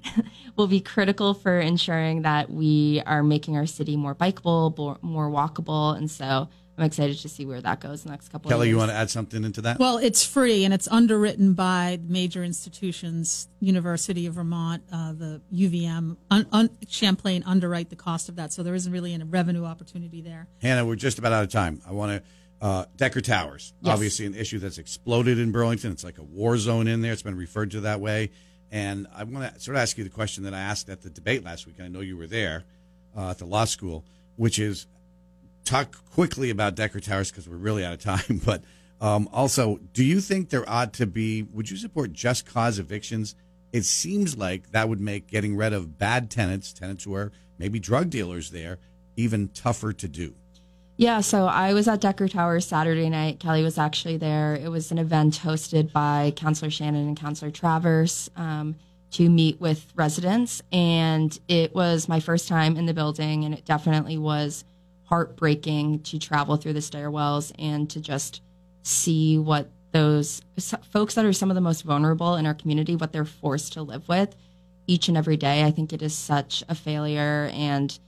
will 0.57 0.67
be 0.67 0.80
critical 0.80 1.35
for 1.35 1.59
ensuring 1.59 2.23
that 2.23 2.50
we 2.50 3.02
are 3.06 3.23
making 3.23 3.56
our 3.56 3.67
city 3.67 3.97
more 3.97 4.15
bikeable, 4.15 4.76
more, 4.76 4.99
more 5.02 5.28
walkable, 5.30 5.97
and 5.97 6.11
so 6.11 6.49
I'm 6.78 6.85
excited 6.85 7.19
to 7.21 7.28
see 7.28 7.47
where 7.47 7.61
that 7.63 7.80
goes 7.80 8.04
in 8.04 8.09
the 8.09 8.13
next 8.13 8.28
couple. 8.28 8.50
Kelly, 8.50 8.69
of 8.69 8.69
years. 8.69 8.69
Kelly, 8.69 8.69
you 8.71 8.76
want 8.76 8.91
to 8.91 8.97
add 8.97 9.11
something 9.11 9.45
into 9.45 9.63
that? 9.63 9.78
Well, 9.78 9.97
it's 9.97 10.25
free 10.26 10.65
and 10.65 10.75
it's 10.75 10.87
underwritten 10.89 11.54
by 11.54 11.99
major 12.06 12.45
institutions, 12.45 13.49
University 13.61 14.26
of 14.26 14.35
Vermont, 14.35 14.82
uh, 14.93 15.13
the 15.13 15.41
UVM, 15.54 16.17
un, 16.30 16.47
un, 16.52 16.71
Champlain 16.89 17.43
underwrite 17.45 17.89
the 17.91 17.97
cost 17.97 18.28
of 18.28 18.37
that, 18.37 18.52
so 18.52 18.63
there 18.63 18.75
isn't 18.75 18.93
really 18.93 19.15
a 19.15 19.25
revenue 19.25 19.65
opportunity 19.65 20.21
there. 20.21 20.49
Hannah, 20.61 20.85
we're 20.85 20.97
just 20.97 21.19
about 21.19 21.32
out 21.32 21.45
of 21.45 21.50
time. 21.50 21.80
I 21.87 21.93
want 21.93 22.13
to. 22.13 22.28
Uh, 22.59 22.87
Decker 22.97 23.21
Towers, 23.21 23.75
Yes. 23.82 23.93
obviously 23.93 24.25
an 24.25 24.35
issue 24.35 24.59
that's 24.59 24.78
exploded 24.78 25.39
in 25.39 25.52
Burlington. 25.52 25.93
It's 25.93 26.02
like 26.02 26.17
a 26.17 26.23
war 26.23 26.56
zone 26.56 26.89
in 26.89 27.02
there. 27.02 27.13
It's 27.13 27.21
been 27.21 27.37
referred 27.37 27.73
to 27.73 27.80
that 27.80 28.00
way. 28.00 28.30
And 28.71 29.07
I 29.15 29.25
want 29.25 29.55
to 29.55 29.61
sort 29.61 29.76
of 29.76 29.83
ask 29.83 29.97
you 29.97 30.05
the 30.05 30.11
question 30.11 30.45
that 30.45 30.55
I 30.55 30.61
asked 30.61 30.89
at 30.89 31.02
the 31.02 31.11
debate 31.11 31.45
last 31.45 31.67
week. 31.67 31.76
I 31.81 31.89
know 31.89 32.00
you 32.00 32.17
were 32.17 32.26
there 32.26 32.65
uh, 33.17 33.31
at 33.31 33.39
the 33.39 33.47
law 33.47 33.65
school, 33.65 34.05
which 34.37 34.59
is 34.59 34.87
talk 35.65 35.97
quickly 36.13 36.50
about 36.50 36.75
Decker 36.75 37.00
Towers 37.00 37.31
because 37.31 37.49
we're 37.49 37.57
really 37.57 37.85
out 37.85 37.93
of 37.93 38.00
time. 38.00 38.41
But 38.45 38.63
um, 39.00 39.29
also, 39.33 39.79
do 39.93 40.02
you 40.02 40.21
think 40.21 40.49
there 40.49 40.69
ought 40.69 40.95
to 40.95 41.07
be? 41.07 41.43
Would 41.43 41.71
you 41.71 41.76
support 41.76 42.13
just 42.13 42.47
cause 42.47 42.79
evictions? 42.79 43.35
It 43.73 43.85
seems 43.85 44.39
like 44.39 44.71
that 44.71 44.89
would 44.89 45.00
make 45.00 45.26
getting 45.26 45.57
rid 45.57 45.73
of 45.73 45.99
bad 45.99 46.31
tenants, 46.31 46.73
tenants 46.73 47.05
who 47.05 47.15
are 47.15 47.33
maybe 47.59 47.79
drug 47.79 48.11
dealers 48.11 48.50
there, 48.50 48.79
even 49.17 49.49
tougher 49.49 49.93
to 49.93 50.09
do. 50.09 50.35
Yeah, 50.99 51.21
so 51.21 51.47
I 51.47 51.75
was 51.75 51.89
at 51.89 52.00
Decker 52.00 52.26
Tower 52.26 52.59
Saturday 52.61 53.11
night. 53.11 53.39
Kelly 53.39 53.63
was 53.63 53.76
actually 53.76 54.17
there. 54.17 54.54
It 54.54 54.71
was 54.71 54.91
an 54.91 54.99
event 54.99 55.41
hosted 55.43 55.93
by 55.93 56.32
Councillor 56.37 56.71
Shannon 56.71 57.06
and 57.06 57.17
Councillor 57.17 57.50
Traverse 57.50 58.30
um, 58.35 58.76
to 59.11 59.28
meet 59.28 59.61
with 59.61 59.93
residents. 59.95 60.63
And 60.73 61.39
it 61.49 61.75
was 61.75 62.09
my 62.09 62.19
first 62.21 62.49
time 62.49 62.78
in 62.78 62.87
the 62.87 62.95
building, 62.95 63.45
and 63.45 63.52
it 63.52 63.67
definitely 63.67 64.17
was 64.17 64.65
heartbreaking 65.04 66.00
to 66.00 66.19
travel 66.19 66.56
through 66.56 66.73
the 66.73 66.80
stairwells 66.80 67.52
and 67.59 67.91
to 67.91 68.00
just 68.00 68.41
see 68.82 69.39
what 69.39 69.69
those 69.93 70.41
folks 70.91 71.15
that 71.15 71.25
are 71.26 71.32
some 71.32 71.50
of 71.50 71.54
the 71.54 71.61
most 71.61 71.82
vulnerable 71.82 72.37
in 72.37 72.47
our 72.47 72.54
community, 72.54 72.97
what 72.97 73.13
they're 73.13 73.25
forced 73.25 73.75
to 73.75 73.82
live 73.82 74.09
with 74.09 74.35
each 74.87 75.09
and 75.09 75.17
every 75.17 75.37
day. 75.37 75.63
I 75.63 75.71
think 75.71 75.93
it 75.93 76.02
is 76.02 76.15
such 76.15 76.65
a 76.69 76.75
failure 76.75 77.50
and 77.52 77.99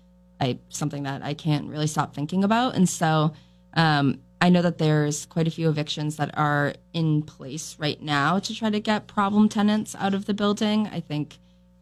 I 0.41 0.59
something 0.69 1.03
that 1.05 1.23
I 1.23 1.35
can't 1.35 1.69
really 1.69 1.87
stop 1.87 2.15
thinking 2.15 2.45
about. 2.45 2.75
And 2.75 2.89
so 2.89 3.33
um, 3.75 4.21
I 4.41 4.51
know 4.51 4.63
that 4.63 4.79
there's 4.79 5.27
quite 5.27 5.49
a 5.49 5.51
few 5.51 5.69
evictions 5.69 6.17
that 6.17 6.31
are 6.37 6.75
in 6.93 7.23
place 7.23 7.77
right 7.79 8.01
now 8.01 8.39
to 8.39 8.55
try 8.55 8.71
to 8.71 8.81
get 8.81 9.07
problem 9.07 9.49
tenants 9.49 9.95
out 9.99 10.15
of 10.15 10.27
the 10.27 10.35
building. 10.35 10.87
I 10.89 11.01
think 11.01 11.39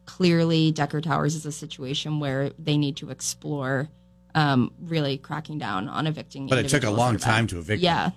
clearly 0.07 0.71
Decker 0.71 1.01
Towers 1.01 1.35
is 1.35 1.45
a 1.45 1.53
situation 1.53 2.19
where 2.21 2.51
they 2.59 2.77
need 2.77 2.97
to 2.99 3.11
explore 3.11 3.88
um, 4.35 4.73
really 4.81 5.19
cracking 5.19 5.59
down 5.59 5.88
on 5.88 6.07
evicting. 6.07 6.47
But 6.47 6.59
it 6.59 6.69
took 6.69 6.85
a 6.85 6.90
long 6.90 7.14
that 7.14 7.23
are 7.23 7.27
bad. 7.27 7.33
time 7.33 7.47
to 7.49 7.59
evict 7.59 7.81
them. 7.81 7.85
Yeah, 7.85 8.11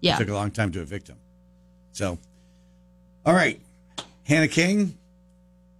yeah. 0.00 0.16
It 0.16 0.18
took 0.18 0.28
a 0.28 0.34
long 0.34 0.50
time 0.50 0.72
to 0.72 0.80
evict 0.80 1.08
him. 1.08 1.18
So, 1.92 2.18
all 3.26 3.34
right, 3.34 3.60
Hannah 4.24 4.48
King. 4.48 4.98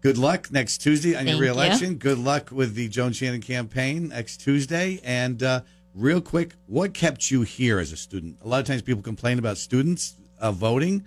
Good 0.03 0.19
luck 0.19 0.51
next 0.51 0.79
Tuesday 0.79 1.15
on 1.15 1.27
your 1.27 1.35
Thank 1.35 1.37
you. 1.37 1.43
reelection. 1.43 1.95
Good 1.95 2.19
luck 2.19 2.51
with 2.51 2.75
the 2.75 2.89
Joan 2.89 3.13
Shannon 3.13 3.41
campaign 3.41 4.09
next 4.09 4.39
Tuesday. 4.39 5.01
And 5.05 5.41
uh, 5.43 5.61
real 5.95 6.21
quick, 6.21 6.55
what 6.67 6.93
kept 6.93 7.31
you 7.31 7.43
here 7.43 7.79
as 7.79 7.93
a 7.93 7.97
student? 7.97 8.39
A 8.43 8.49
lot 8.49 8.59
of 8.59 8.67
times 8.67 8.83
people 8.83 9.03
complain 9.03 9.39
about 9.39 9.59
students 9.59 10.17
uh, 10.41 10.51
voting 10.51 11.05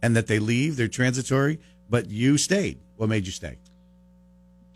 and 0.00 0.16
that 0.16 0.28
they 0.28 0.38
leave, 0.38 0.76
they're 0.76 0.88
transitory, 0.88 1.60
but 1.90 2.08
you 2.08 2.38
stayed. 2.38 2.80
What 2.96 3.10
made 3.10 3.26
you 3.26 3.32
stay? 3.32 3.58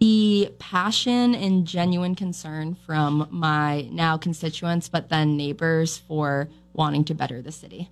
the 0.02 0.52
passion 0.58 1.32
and 1.32 1.64
genuine 1.64 2.16
concern 2.16 2.74
from 2.74 3.28
my 3.30 3.88
now 3.92 4.16
constituents, 4.16 4.88
but 4.88 5.08
then 5.10 5.36
neighbors 5.36 5.96
for 5.96 6.48
wanting 6.72 7.04
to 7.04 7.14
better 7.14 7.40
the 7.40 7.52
city. 7.52 7.88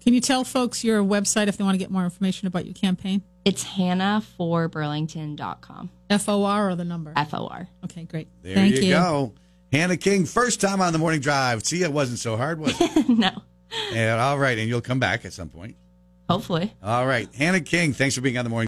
Can 0.00 0.14
you 0.14 0.22
tell 0.22 0.42
folks 0.44 0.82
your 0.82 1.02
website 1.02 1.48
if 1.48 1.58
they 1.58 1.64
want 1.64 1.74
to 1.74 1.78
get 1.78 1.90
more 1.90 2.04
information 2.04 2.48
about 2.48 2.64
your 2.64 2.72
campaign? 2.72 3.22
It's 3.44 3.64
hannahforburlington.com. 3.64 3.80
F 4.10 4.38
O 4.38 4.52
R 4.52 4.68
Burlington.com. 4.68 5.90
F 6.10 6.28
O 6.28 6.44
R 6.44 6.70
or 6.70 6.74
the 6.74 6.84
number? 6.84 7.12
F 7.16 7.34
O 7.34 7.46
R. 7.46 7.68
Okay, 7.84 8.04
great. 8.04 8.28
There 8.42 8.54
Thank 8.54 8.76
you, 8.76 8.92
go. 8.92 9.34
Hannah 9.72 9.96
King, 9.96 10.24
first 10.24 10.60
time 10.60 10.80
on 10.80 10.92
the 10.92 10.98
morning 10.98 11.20
drive. 11.20 11.64
See, 11.66 11.82
it 11.82 11.92
wasn't 11.92 12.20
so 12.20 12.36
hard, 12.36 12.60
was 12.60 12.74
it? 12.80 13.08
no, 13.18 13.30
and, 13.92 14.20
all 14.20 14.38
right, 14.38 14.56
and 14.58 14.68
you'll 14.68 14.80
come 14.80 15.00
back 15.00 15.24
at 15.24 15.32
some 15.32 15.48
point. 15.48 15.76
hopefully. 16.28 16.72
All 16.82 17.06
right. 17.06 17.28
Hannah 17.34 17.60
King, 17.60 17.92
thanks 17.92 18.14
for 18.14 18.20
being 18.20 18.38
on 18.38 18.44
the 18.44 18.50
morning. 18.50 18.62